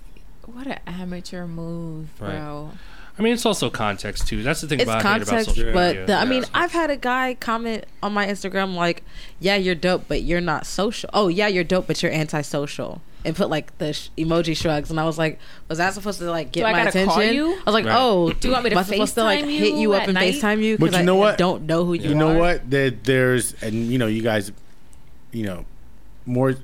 [0.53, 2.33] "What an amateur move, Right.
[2.39, 2.73] bro."
[3.19, 4.45] I mean, it's also context too.
[4.45, 6.07] That's the thing It's about I hate about context, social but media.
[6.07, 9.03] the, I mean, I've had a guy comment on my Instagram like,
[9.41, 13.35] "Yeah, you're dope, but you're not social." Oh, yeah, you're dope, but you're antisocial, and
[13.35, 14.89] put like the sh- emoji shrugs.
[14.91, 17.35] And I was like, "Was that supposed to like get Do my gotta call attention?"
[17.35, 17.55] you?
[17.55, 17.97] I was like, Right.
[17.99, 20.03] "Oh, Do you want me to am I supposed to like hit you you up
[20.03, 20.35] at and night?
[20.35, 21.39] Facetime you?" But you know I what?
[21.39, 22.09] don't know who you are.
[22.11, 22.39] you know are.
[22.39, 22.71] what?
[22.71, 24.53] There, there's, and you know, you guys,
[25.33, 25.65] you know,
[26.25, 26.55] more.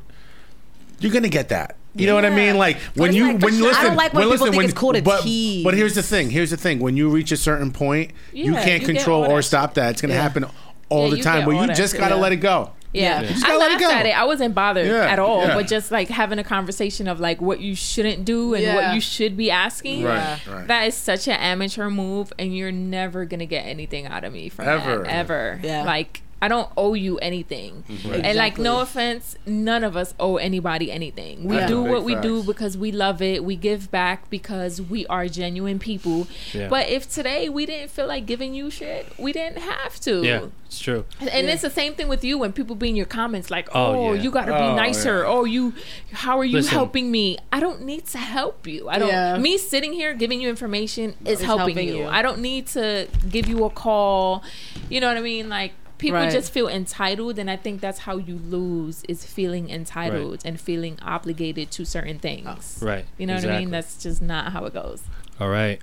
[1.01, 1.75] You're gonna get that.
[1.97, 2.57] You know what I mean?
[2.59, 3.85] Like when you like, when you I listen.
[3.85, 5.63] don't like when people listen, think when, it's cool to but, tease.
[5.65, 6.31] But here's the thing.
[6.31, 6.81] Here's the thing.
[6.81, 9.91] When you reach a certain point, you can't you control or stop that.
[9.93, 10.23] It's gonna Yeah.
[10.23, 10.45] happen
[10.89, 11.39] all Yeah, the time.
[11.41, 12.21] get But you just gotta Yeah.
[12.21, 12.71] let it go.
[12.93, 13.29] Yeah, Yeah.
[13.29, 13.91] Just I gotta let it go.
[13.91, 14.17] at it.
[14.17, 15.43] I wasn't bothered Yeah, at all.
[15.43, 15.55] yeah.
[15.55, 18.75] But just like having a conversation of like what you shouldn't do and Yeah.
[18.75, 20.05] what you should be asking.
[20.05, 20.39] Right.
[20.49, 20.67] Right.
[20.69, 24.49] That is such an amateur move, and you're never gonna get anything out of me
[24.49, 25.03] from Ever.
[25.05, 25.61] that ever.
[25.63, 25.83] Yeah.
[25.85, 27.85] Like I don't owe you anything.
[27.89, 28.23] Mhm.
[28.25, 31.45] And like no offense, none of us owe anybody anything.
[31.45, 31.67] We Yeah.
[31.67, 33.45] do what we do because we love it.
[33.45, 36.27] We give back because we are genuine people.
[36.53, 36.69] Yeah.
[36.69, 40.23] But if today we didn't feel like giving you shit, we didn't have to.
[40.23, 41.05] Yeah, it's true.
[41.21, 43.95] And it's the same thing with you when people be in your comments like, Oh,
[43.95, 44.23] "Oh, yeah.
[44.23, 45.29] you got to be Oh, nicer." yeah.
[45.29, 45.73] Oh, you
[46.13, 46.73] how are you Listen.
[46.75, 47.39] helping me?
[47.53, 48.89] I don't need to help you.
[48.89, 49.39] I don't Yeah.
[49.39, 51.97] me sitting here giving you information is helping, helping you.
[52.05, 52.07] you.
[52.07, 54.43] I don't need to give you a call.
[54.91, 55.49] You know what I mean?
[55.49, 56.31] Like people Right.
[56.33, 60.99] just feel entitled and I think that's how you lose is feeling entitled and feeling
[61.03, 62.79] obligated to certain things.
[62.83, 63.05] Right.
[63.19, 63.71] You know what I mean?
[63.71, 65.03] That's just not how it goes.
[65.41, 65.81] All right.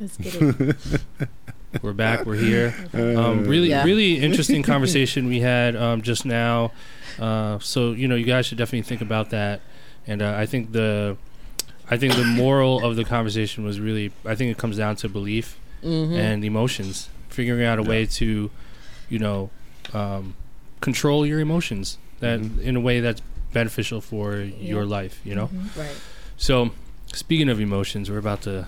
[0.00, 0.76] Let's get it.
[1.82, 2.26] We're back.
[2.26, 2.74] We're here.
[2.92, 3.84] Um, really, Yeah.
[3.84, 6.72] really interesting conversation we had um, just now.
[7.18, 9.60] Uh, so you know, you guys should definitely think about that.
[10.06, 11.16] And uh, I think the,
[11.90, 15.08] I think the moral of the conversation was really, I think it comes down to
[15.08, 16.14] belief Mm-hmm.
[16.14, 17.08] and emotions.
[17.28, 18.50] Figuring out a way to,
[19.12, 19.50] you know,
[19.92, 20.34] um,
[20.80, 23.20] control your emotions that in a way that's
[23.52, 25.20] beneficial for your life.
[25.24, 25.50] You know.
[25.76, 25.94] Right.
[26.36, 26.70] So,
[27.12, 28.66] speaking of emotions, we're about to,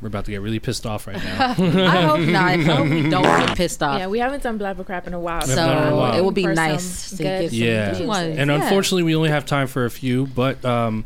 [0.00, 1.50] we're about to get really pissed off right now.
[1.58, 2.50] I hope not.
[2.52, 3.98] I hope we don't get pissed off.
[3.98, 5.40] yeah, we haven't done blapper crap in a while.
[5.40, 6.12] haven't done it in a while.
[6.14, 7.88] So it will be For nice to get some Yeah.
[7.90, 8.06] juices.
[8.06, 8.38] juices.
[8.38, 8.62] And Yeah.
[8.62, 10.26] unfortunately, we only have time for a few.
[10.26, 11.04] But um,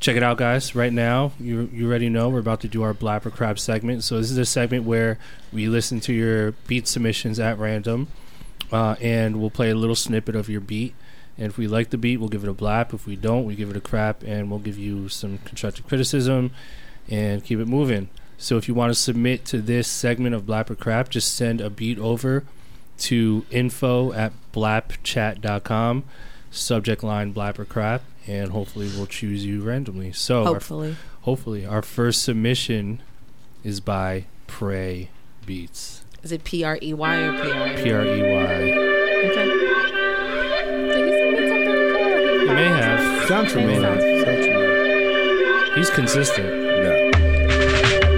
[0.00, 0.74] check it out, guys.
[0.74, 4.02] Right now, you you already know we're about to do our Blapper Crap segment.
[4.02, 5.18] So this is a segment where
[5.52, 8.08] we listen to your beat submissions at random,
[8.72, 10.94] uh, and we'll play a little snippet of your beat.
[11.36, 12.92] And if we like the beat, we'll give it a blap.
[12.92, 16.50] If we don't, we give it a crap, and we'll give you some constructive criticism
[17.08, 18.08] and keep it moving.
[18.36, 21.68] So if you want to submit to this segment of Blapper Crap, just send a
[21.68, 22.44] beat over
[22.98, 26.04] to info at blapchat.com
[26.50, 30.96] subject line blapper crap and hopefully we'll choose you randomly so our, Hopefully.
[31.22, 33.02] hopefully our first submission
[33.64, 35.10] is by Prey
[35.44, 37.82] beats Is it P R E Y or P R E?
[37.82, 38.86] p-r-e-y
[39.22, 39.46] Okay.
[39.46, 42.06] Did he submit something before?
[42.06, 43.00] or he He may have.
[43.00, 43.28] something?
[43.28, 43.80] Sounds familiar.
[43.82, 45.74] Sounds Sounds familiar.
[45.76, 46.48] he's consistent
[46.84, 48.10] Yeah.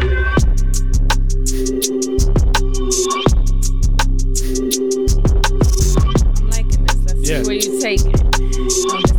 [5.12, 6.96] I'm liking this.
[7.04, 9.11] Let's see where you take it.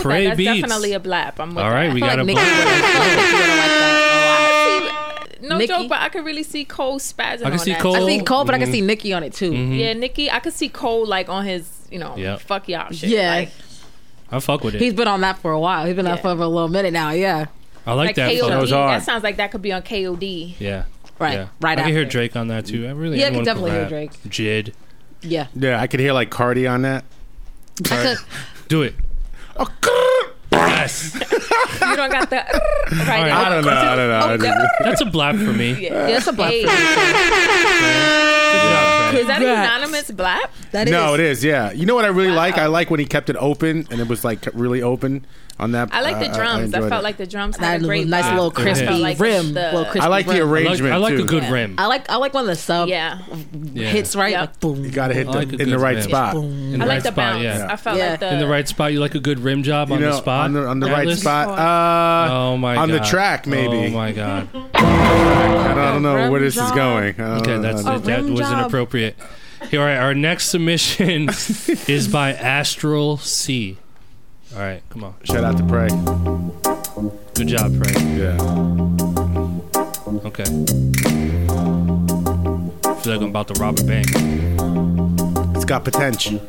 [0.00, 0.28] With Prey that.
[0.30, 0.60] That's beats.
[0.60, 1.34] definitely a blap.
[1.38, 1.94] I'm with All right, that.
[1.94, 2.66] we got feel a like Nicki would
[4.84, 4.96] like.
[5.42, 5.68] No Nicki?
[5.72, 7.80] joke, but I could really see Cole spazzing I can on see that.
[7.80, 7.96] Cole.
[7.96, 8.72] I see Cole, but I can Mhm.
[8.72, 9.50] see Nicki on it too.
[9.50, 9.78] Mhm.
[9.78, 12.36] Yeah, Nicki, I could see Cole like on his, you know, Yeah.
[12.36, 13.08] fuck y'all shit.
[13.08, 13.34] Yeah.
[13.34, 13.50] Like,
[14.30, 14.80] I fuck with it.
[14.82, 15.86] He's been on that for a while.
[15.86, 16.22] He's been on Yeah.
[16.22, 17.10] for a little minute now.
[17.10, 17.46] Yeah.
[17.86, 18.30] I like, like that.
[18.32, 18.68] KOD.
[18.68, 18.86] flow.
[18.88, 20.54] That sounds like that could be on KOD.
[20.58, 20.82] Yeah.
[21.18, 21.32] Right.
[21.32, 21.46] Yeah.
[21.60, 21.82] Right I after.
[21.84, 22.86] can hear Drake on that too.
[22.86, 23.18] I really.
[23.18, 23.88] Yeah, I can definitely hear.
[23.88, 24.10] Drake.
[24.28, 24.72] JID.
[25.22, 25.46] Yeah.
[25.54, 27.04] Yeah, I could hear like Cardi on that.
[27.90, 28.16] I
[28.68, 28.94] Do it.
[29.60, 31.14] Oh, yes.
[31.14, 32.48] You don't got the right.
[33.06, 33.30] right.
[33.30, 33.70] I don't know.
[33.70, 34.20] I don't know.
[34.22, 35.72] Oh, I just- That's a blap for me.
[35.72, 36.62] Yeah, Yeah, it's a blap Hey.
[36.64, 39.20] for Good job, Trey.
[39.20, 39.68] Is that Congrats.
[39.68, 40.50] anonymous blap?
[40.72, 40.92] that is.
[40.92, 41.44] no, it is.
[41.44, 42.58] Yeah, you know what I really like?
[42.58, 45.26] I like when he kept it open and it was like really open
[45.60, 45.90] on that.
[45.92, 46.74] I like the uh, drums.
[46.74, 47.04] I, enjoyed felt it.
[47.04, 48.34] like the drums That had a little great nice vibe.
[48.34, 49.52] little crispy I felt like rim.
[49.54, 50.40] the- little crispy I like the rim.
[50.40, 51.50] I like, arrangement I like a good Yeah.
[51.52, 51.74] rim.
[51.78, 53.18] I like I like when the sub Yeah,
[53.72, 53.88] Yeah.
[53.88, 54.32] hits right.
[54.32, 54.40] Yep.
[54.40, 54.84] Like boom.
[54.84, 56.02] You got to hit I the, like in the right rim.
[56.04, 56.34] spot.
[56.34, 56.70] In boom.
[56.72, 57.42] the I right like the spot, bounce.
[57.44, 57.68] yeah.
[57.70, 58.10] I felt Yeah.
[58.10, 60.10] like the In the right spot, you like a good rim job You on know,
[60.12, 60.44] the spot.
[60.46, 61.48] on the on the right spot.
[61.58, 63.86] Uh, Oh my on the track maybe.
[63.86, 64.48] Oh my god.
[64.74, 67.20] I don't, know where this is going.
[67.20, 67.62] Okay, know.
[67.62, 68.04] that's it.
[68.04, 68.58] That was job.
[68.60, 69.16] inappropriate.
[69.70, 71.28] Here, all right, our next submission
[71.88, 73.76] is by Astral C.
[74.52, 75.14] All right, come on.
[75.24, 75.88] Shout out to Prey.
[77.34, 77.98] Good job, Frank.
[78.18, 78.36] Yeah.
[80.26, 80.42] Okay.
[82.84, 84.06] I feel like I'm about to rob a bank.
[85.54, 86.40] It's got potential.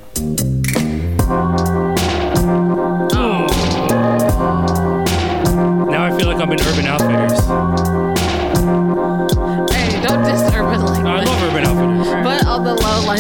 [5.92, 7.40] Now I feel like I'm in Urban Outfitters.
[9.72, 12.24] Hey, don't disturb it like No, I love Urban Outfitters.
[12.24, 13.20] But on the low, like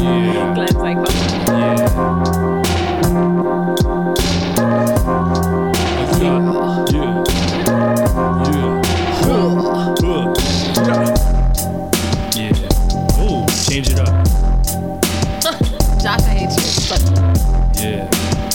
[0.00, 0.54] Yeah.
[0.54, 0.96] Glenn's like,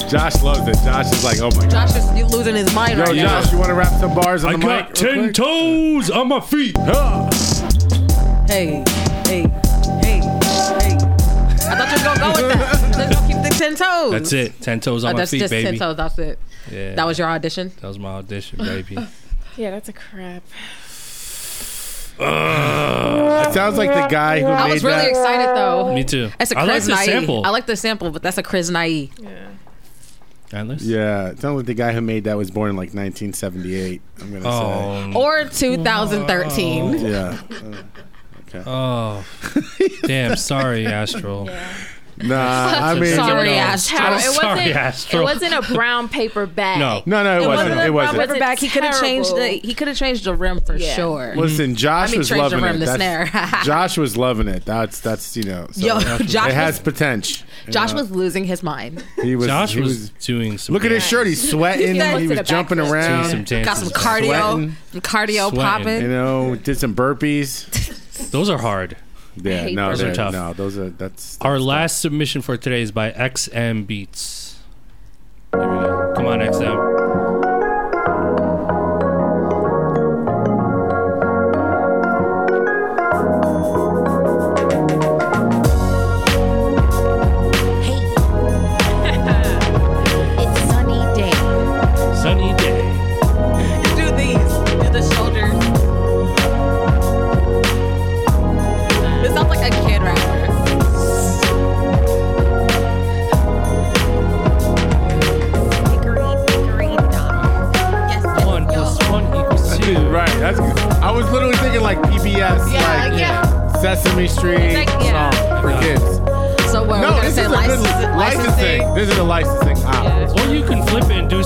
[0.10, 0.76] Josh loves it.
[0.86, 1.72] Josh is like, oh my god.
[1.72, 3.24] Josh is losing his mind Yo, right now.
[3.24, 5.02] No, Josh, you want to rap some bars on I the got mic?
[5.02, 5.34] real ten quick?
[5.34, 6.76] toes on my feet.
[6.80, 7.30] Huh.
[8.48, 8.84] Hey,
[9.26, 9.42] hey,
[10.02, 10.22] hey, hey.
[11.68, 12.96] I thought you were gonna go with that.
[12.98, 14.12] Let's go keep the ten toes.
[14.12, 14.62] That's it.
[14.62, 15.72] Ten toes on Oh, my that's feet, just baby.
[15.72, 15.98] ten toes.
[15.98, 16.40] That's it.
[16.72, 17.72] Yeah, That was your audition.
[17.82, 18.98] that was my audition, baby.
[19.58, 20.44] Yeah, that's a crap.
[22.20, 25.10] It sounds like the guy who I made was really that.
[25.10, 25.94] excited though.
[25.94, 26.30] Me too.
[26.38, 27.06] That's a I like Chris the Naive.
[27.06, 27.46] sample.
[27.46, 29.12] I like the sample, but that's a Chris Naive.
[29.18, 29.48] Yeah.
[30.54, 30.84] Atlas?
[30.84, 34.02] Yeah, it sounds like the guy who made that was born in like 1978.
[34.22, 37.00] I'm gonna Oh, Or 2013.
[37.00, 37.12] say.
[37.12, 37.40] Yeah.
[38.54, 39.26] Uh, oh,
[40.04, 40.36] damn!
[40.38, 41.46] Sorry, Astral.
[41.48, 41.74] Yeah.
[42.18, 42.36] Nah,
[42.82, 43.56] I mean, Sorry, No.
[43.56, 43.98] Astro.
[44.00, 44.76] It wasn't.
[44.76, 45.20] Astro.
[45.20, 46.80] It wasn't a brown paper bag.
[46.80, 47.04] No.
[47.06, 47.70] no, no, it, It wasn't.
[47.70, 48.16] wasn't a It wasn't.
[48.16, 48.60] brown Rubber back.
[48.60, 49.48] He could have changed the.
[49.50, 50.94] He could have changed the rim for Yeah.
[50.96, 51.34] sure.
[51.36, 52.86] Listen, Josh I mean, was change the loving rim, it.
[52.86, 53.26] the snare.
[53.64, 54.64] Josh was loving it.
[54.66, 55.68] That's that's you know.
[55.72, 57.46] So Yo, it Josh has was- potential.
[57.70, 58.02] Josh know.
[58.02, 59.04] was losing his mind.
[59.22, 59.48] He was.
[59.48, 60.74] Josh he was, doing some.
[60.74, 61.28] Look at his shirt.
[61.28, 61.96] He's sweating.
[61.96, 63.30] Yeah, he was jumping around.
[63.48, 63.64] some.
[63.64, 66.02] Got some cardio, some cardio popping.
[66.02, 68.30] You know, did some burpees.
[68.32, 68.96] Those are hard.
[69.36, 69.90] Yeah, no.
[69.90, 70.34] Those are tough.
[70.34, 71.38] No, those are that's.
[71.42, 74.60] Our that's last submission for today is by XM Beats.
[75.54, 76.14] Here we go.
[76.16, 76.75] Come on, XM.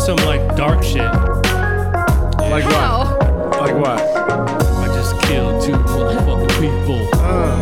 [0.10, 0.98] Some like dark shit.
[1.04, 3.20] like what?
[3.62, 4.00] Like what?
[4.02, 7.08] I just killed two motherfucking people.
[7.14, 7.58] Uh,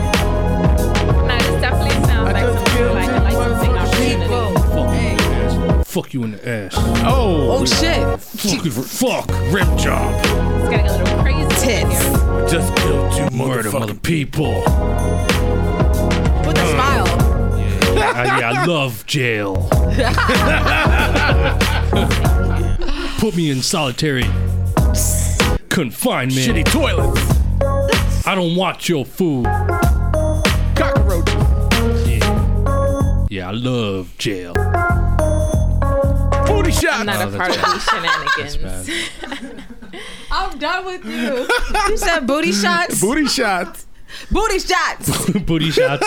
[1.28, 4.28] No, this definitely sounds like just something killed like a two licensing motherfucking opportunity.
[4.64, 5.88] Fuck you in the ass.
[5.92, 6.74] Fuck you in the ass.
[7.06, 8.20] oh, Oh shit.
[8.22, 9.28] Fuck you for fuck.
[9.52, 10.14] Rip job.
[10.24, 11.42] It's getting a little crazy.
[11.42, 12.02] in Tits.
[12.02, 12.48] here.
[12.48, 14.62] just killed two Murder mother people.
[16.46, 17.08] With a smile.
[17.94, 19.68] Yeah, I, yeah, I love jail.
[23.20, 24.24] Put me in solitary
[25.70, 26.38] confinement.
[26.40, 27.22] Shitty toilets,
[28.28, 29.46] I don't want your food.
[30.76, 32.08] cockroaches.
[32.08, 34.54] Yeah, yeah I love jail.
[36.46, 36.88] Booty shots.
[37.00, 39.64] I'm not Oh, a that's part of these shenanigans.
[40.32, 41.48] I'm done with you.
[41.90, 43.02] You said booty shots.
[43.02, 43.86] Booty shots.
[44.32, 45.30] Booty shots.
[45.40, 46.06] Booty shots.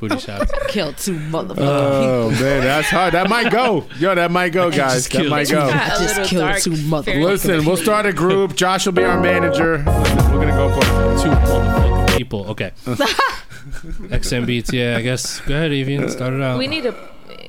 [0.00, 0.50] Booty shots.
[0.68, 1.58] Killed two motherfuckers.
[1.58, 3.12] Oh man, that's hard.
[3.14, 3.86] That might go.
[3.98, 5.08] Yo, that might go, guys.
[5.08, 5.68] That might go.
[5.68, 7.22] Got a just little killed two motherfuckers.
[7.22, 8.56] Listen, we'll start a group.
[8.56, 9.78] Josh will be our manager.
[9.78, 10.80] Listen, we're gonna go for
[11.22, 12.46] Two motherfucking people.
[12.48, 12.72] Okay.
[12.86, 14.72] XM beats.
[14.72, 15.40] Yeah, I guess.
[15.40, 16.08] Go ahead, Evian.
[16.08, 16.58] Start it out.
[16.58, 16.94] We need to,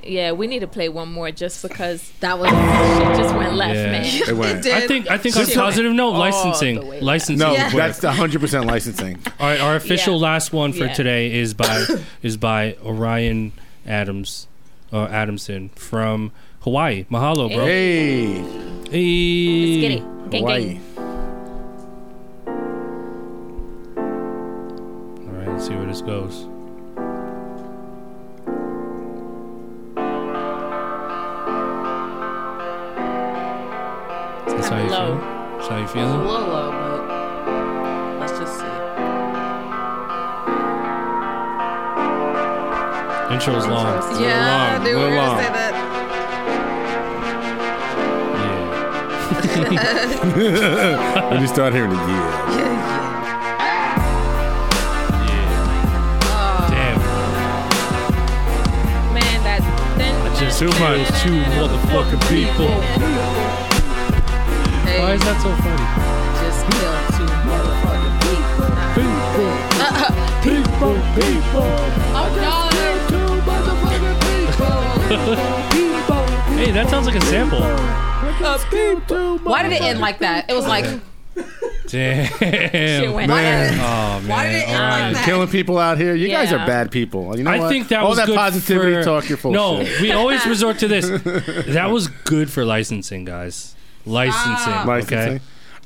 [0.04, 2.58] yeah, we need to play one more just because That was shit
[3.18, 3.92] just went left, Yeah.
[3.92, 4.06] man.
[4.06, 4.36] it.
[4.38, 4.66] Went.
[4.68, 5.10] I think.
[5.10, 7.02] I think on a positive note, licensing.
[7.02, 7.38] Licensing.
[7.38, 7.70] No, would Yeah.
[7.70, 9.20] that's the hundred percent licensing.
[9.40, 10.22] All right, our official Yeah.
[10.22, 10.94] last one for Yeah.
[10.94, 11.86] today is by
[12.24, 13.52] is by Orion
[13.86, 14.48] Adams
[14.92, 16.32] or Adamson from
[16.62, 17.06] Hawaii.
[17.12, 17.66] Mahalo, bro.
[17.66, 19.82] Hey, Let's Hey.
[19.82, 20.04] get it.
[20.32, 20.64] Gang, Hawaii.
[20.74, 20.82] gang.
[25.28, 26.46] All right, let's see where this goes.
[34.62, 35.18] That's how you low.
[35.18, 35.58] feel.
[35.58, 36.20] That's how you a feeling.
[36.28, 38.66] little low, but let's just see.
[43.34, 43.88] Intro's long.
[43.96, 45.36] Intro's- It's a little long, I knew we little were long.
[45.38, 45.74] gonna say that.
[50.38, 51.30] Yeah.
[51.32, 52.06] When you start hearing it, yeah.
[52.52, 52.74] Yeah,
[55.28, 55.46] Yeah.
[56.70, 56.70] yeah.
[56.70, 57.00] Damn.
[59.14, 59.62] Man, that
[59.98, 61.08] then Just Too much.
[61.24, 62.72] two motherfucking people.
[64.92, 65.86] Hey, Why is that so funny?
[66.44, 68.70] just killed two motherfucking people.
[70.42, 71.70] People, people, people.
[72.14, 72.28] Oh,
[76.58, 77.62] Hey, that sounds like a sample.
[79.44, 80.50] Why did it end like that?
[80.50, 80.86] It was like,
[81.88, 83.14] shit Damn.
[83.14, 83.74] went Man.
[83.80, 84.28] Oh man.
[84.28, 85.26] Why did it end like that?
[85.26, 86.16] Killing people out here.
[86.16, 87.38] You guys are bad people.
[87.38, 87.70] You know I what?
[87.70, 89.30] think that all was that good positivity for- talk.
[89.30, 89.52] You're full.
[89.52, 90.02] No, shit.
[90.02, 91.08] we always resort to this.
[91.74, 93.76] That was good for licensing, guys.
[94.06, 94.56] Licensing.
[94.58, 94.88] Stop.
[94.88, 95.18] Licensing.
[95.36, 95.40] Okay.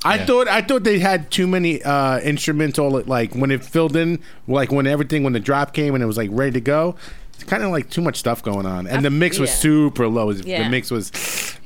[0.03, 0.25] I Yeah.
[0.25, 4.71] thought I thought they had too many uh, instrumental like when it filled in like
[4.71, 6.95] when everything when the drop came and it was like ready to go.
[7.33, 9.55] It's kind of like too much stuff going on, and the mix was yeah.
[9.57, 10.31] super low.
[10.31, 11.11] The mix was,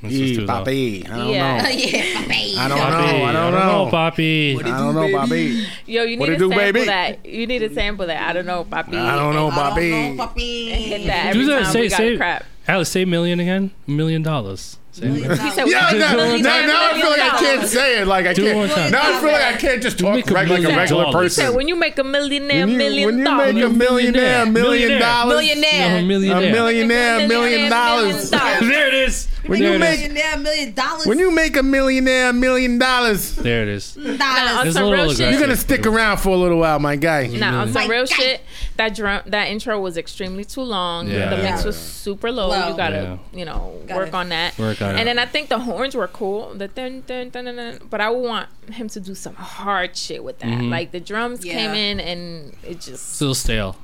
[0.02, 0.48] was "Ee, too.
[0.48, 1.06] Bobby.
[1.06, 1.62] I don't Yeah.
[1.62, 1.70] know.
[1.70, 2.56] yeah, baby.
[2.58, 2.88] I don't know.
[2.88, 3.88] Poppy, I don't know.
[3.92, 4.60] Poppy.
[4.60, 5.68] I don't know, Bobby.
[5.86, 6.86] Yo, you need it to sample baby?
[6.86, 7.24] that.
[7.24, 8.30] You need to sample that.
[8.30, 8.96] I don't know, papi.
[8.96, 9.94] I don't know, Bobby.
[9.94, 10.72] I don't know, puppy.
[10.72, 11.64] Hit that Do that.
[11.66, 12.18] time Say we got say.
[12.18, 12.46] crap.
[12.68, 13.70] Alice, say million again.
[13.86, 14.79] Million dollars.
[14.92, 15.40] Say it.
[15.40, 18.08] He said, Yeah, now, now, now I feel like I can't say it.
[18.08, 18.58] Like I Do it can't.
[18.58, 18.92] one time.
[18.92, 21.04] Now I feel like I can't just talk make a reg- like a million regular
[21.06, 21.24] dollars.
[21.36, 21.56] He said, person.
[21.58, 23.54] when you make a millionaire, When you, million when you dollars.
[23.54, 25.00] make a millionaire, million Millionaire.
[25.00, 25.98] dollars, No, Millionaire.
[25.98, 26.52] a millionaire.
[26.52, 28.30] millionaire, million dollars.
[28.60, 29.28] There it is.
[29.50, 30.10] When you make- is.
[30.10, 31.06] Millionaire, million dollars.
[31.06, 33.98] When you make a millionaire, million dollars, There it is.
[33.98, 34.68] Nah, on dollars.
[34.68, 35.32] It's a some real shit.
[35.32, 37.28] you're gonna stick around for a little while, my guy.
[37.28, 38.42] Nah, on some real shit,
[38.78, 41.08] that drum, that intro was extremely too long.
[41.08, 41.30] Yeah.
[41.30, 41.66] The mix Yeah.
[41.66, 42.50] was super low.
[42.50, 42.70] Low.
[42.70, 44.14] You gotta, you know, Got work it.
[44.14, 44.58] on that.
[44.58, 45.00] Work on it.
[45.00, 46.54] and then I think the horns were cool.
[46.56, 50.24] The dun, dun, dun, dun, dun, but I want him to do some hard shit
[50.24, 50.48] with that.
[50.48, 50.70] Mm-hmm.
[50.70, 51.54] Like the drums Yeah.
[51.54, 53.16] came in and it just.
[53.16, 53.76] Still stale.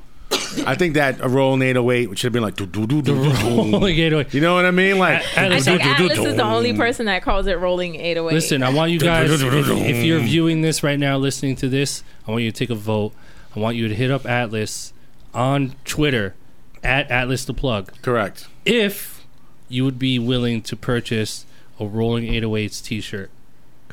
[0.65, 3.13] I think that a roll in 808 should have been like do do do do
[3.13, 3.31] do.
[3.73, 4.33] Rolling 808.
[4.33, 4.97] You know what I mean?
[4.97, 8.33] Like I- I think Atlas is the only person that calls it rolling 808.
[8.33, 12.03] Listen, I want you guys, if, if you're viewing this right now, listening to this,
[12.27, 13.13] I want you to take a vote.
[13.55, 14.93] I want you to hit up Atlas
[15.33, 16.35] on Twitter
[16.83, 17.91] at Atlas the Plug.
[18.01, 18.47] correct.
[18.65, 19.25] If
[19.67, 21.45] you would be willing to purchase
[21.79, 23.29] a Rolling 808s t shirt,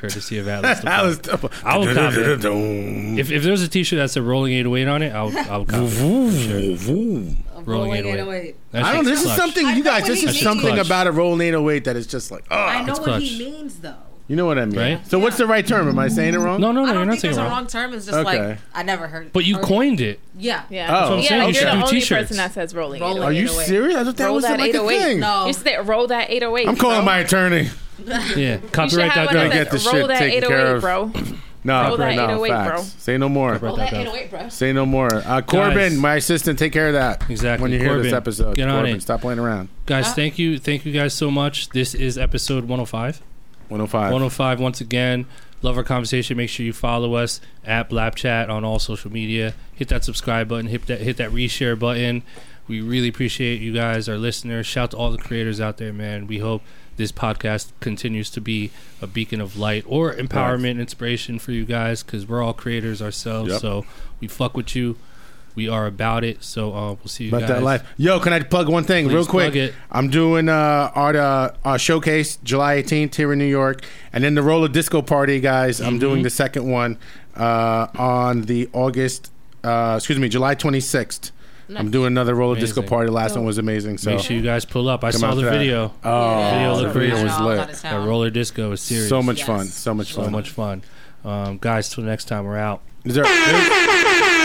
[0.03, 1.19] courtesy of Atlas the That was.
[1.65, 2.45] I would cop it.
[3.19, 5.83] If, if there's a t shirt that's a Rolling 808 on it, I'll, I'll cop
[5.85, 5.91] it.
[5.91, 7.63] for sure.
[7.65, 8.57] Rolling 808.
[8.73, 9.05] That I don't.
[9.05, 9.39] shit's This is clutch.
[9.39, 10.03] something I you know guys.
[10.03, 10.43] what This he is means.
[10.43, 10.87] something Clutch.
[10.87, 12.45] about a Rolling 808 that is just like.
[12.51, 13.23] Oh, I know It's what clutch.
[13.23, 13.95] he means though.
[14.27, 14.79] you know what I mean?
[14.79, 15.07] Right?
[15.07, 15.89] So what's the right term?
[15.89, 16.61] Am I saying it wrong?
[16.61, 17.53] No, no, no, I you're don't not think saying there's it a wrong.
[17.59, 17.93] wrong term.
[17.95, 18.49] It's just Okay.
[18.49, 19.33] like I never heard.
[19.33, 20.19] But you heard- coined it.
[20.37, 20.63] Yeah.
[20.71, 20.89] Yeah.
[20.91, 21.03] Oh.
[21.11, 21.41] what I'm yeah, saying.
[21.41, 22.23] you're You should the only t-shirts.
[22.23, 23.67] person that says rolling Rolling Are you 808.
[23.67, 23.97] serious?
[23.97, 24.99] I thought that Roll was that like a 808.
[25.01, 25.21] thing.
[25.21, 25.47] No.
[25.47, 26.69] You said roll that 808.
[26.69, 27.69] I'm calling my attorney.
[28.37, 30.49] Yeah, You should copyright have that one Get says, this roll shit that taken 808,
[30.49, 30.81] care of.
[30.83, 31.13] bro.
[31.65, 32.83] No, Roll that no, 808, bro.
[32.83, 33.55] Say no more.
[33.55, 34.49] Roll that that 808, bro.
[34.49, 35.15] Say no more.
[35.15, 35.97] Uh, Corbin, Guys.
[35.99, 37.31] my assistant, take care of that.
[37.31, 37.63] Exactly.
[37.63, 39.03] When you hear this Corbin, episode, get on Corbin, it.
[39.03, 39.69] stop playing around.
[39.87, 40.13] Guys, Ah.
[40.15, 41.69] thank you, thank you guys so much.
[41.69, 43.23] This is episode 105.
[43.69, 44.13] 105.
[44.13, 45.27] 105 once again.
[45.63, 46.37] Love our conversation.
[46.37, 49.55] Make sure you follow us at Blapchat on all social media.
[49.73, 50.67] Hit that subscribe button.
[50.67, 52.25] Hit that hit that reshare button.
[52.67, 54.67] We really appreciate you guys, our listeners.
[54.67, 56.27] Shout to all the creators out there, man.
[56.27, 56.63] We hope
[56.97, 58.71] this podcast continues to be
[59.01, 63.51] a beacon of light or empowerment, inspiration for you guys, because we're all creators ourselves.
[63.53, 63.61] Yep.
[63.61, 63.87] So
[64.21, 64.97] we fuck with you.
[65.55, 66.43] We are about it.
[66.43, 67.49] So uh, we'll see you About guys.
[67.51, 67.83] that life.
[67.99, 69.75] Yo, can I plug one thing Please real quick?
[69.91, 73.85] I'm doing uh, art uh, uh, showcase July 18th here in New York,
[74.15, 75.79] and then the roller disco party, guys.
[75.81, 75.99] I'm Mm-hmm.
[75.99, 76.97] doing the second one
[77.37, 79.31] uh, on the August,
[79.63, 81.33] uh, excuse me, July 26th.
[81.75, 83.07] I'm doing another roller disco party.
[83.07, 83.99] The last one was amazing.
[83.99, 85.05] So Make sure you guys pull up.
[85.05, 85.59] I Come saw the to that.
[85.59, 85.93] video.
[86.05, 87.59] Oh, Video the looked video was All lit.
[87.61, 89.09] out That roller disco was serious.
[89.09, 89.47] So much Yes.
[89.47, 89.67] fun.
[89.67, 90.25] So much fun.
[90.27, 90.83] so much fun.
[91.25, 92.83] Um, guys, till next time, we're out.
[93.05, 93.25] Is there,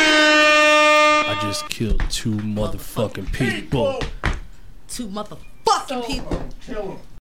[0.09, 3.99] I just killed two motherfucking people.
[4.87, 6.99] Two motherfucking people.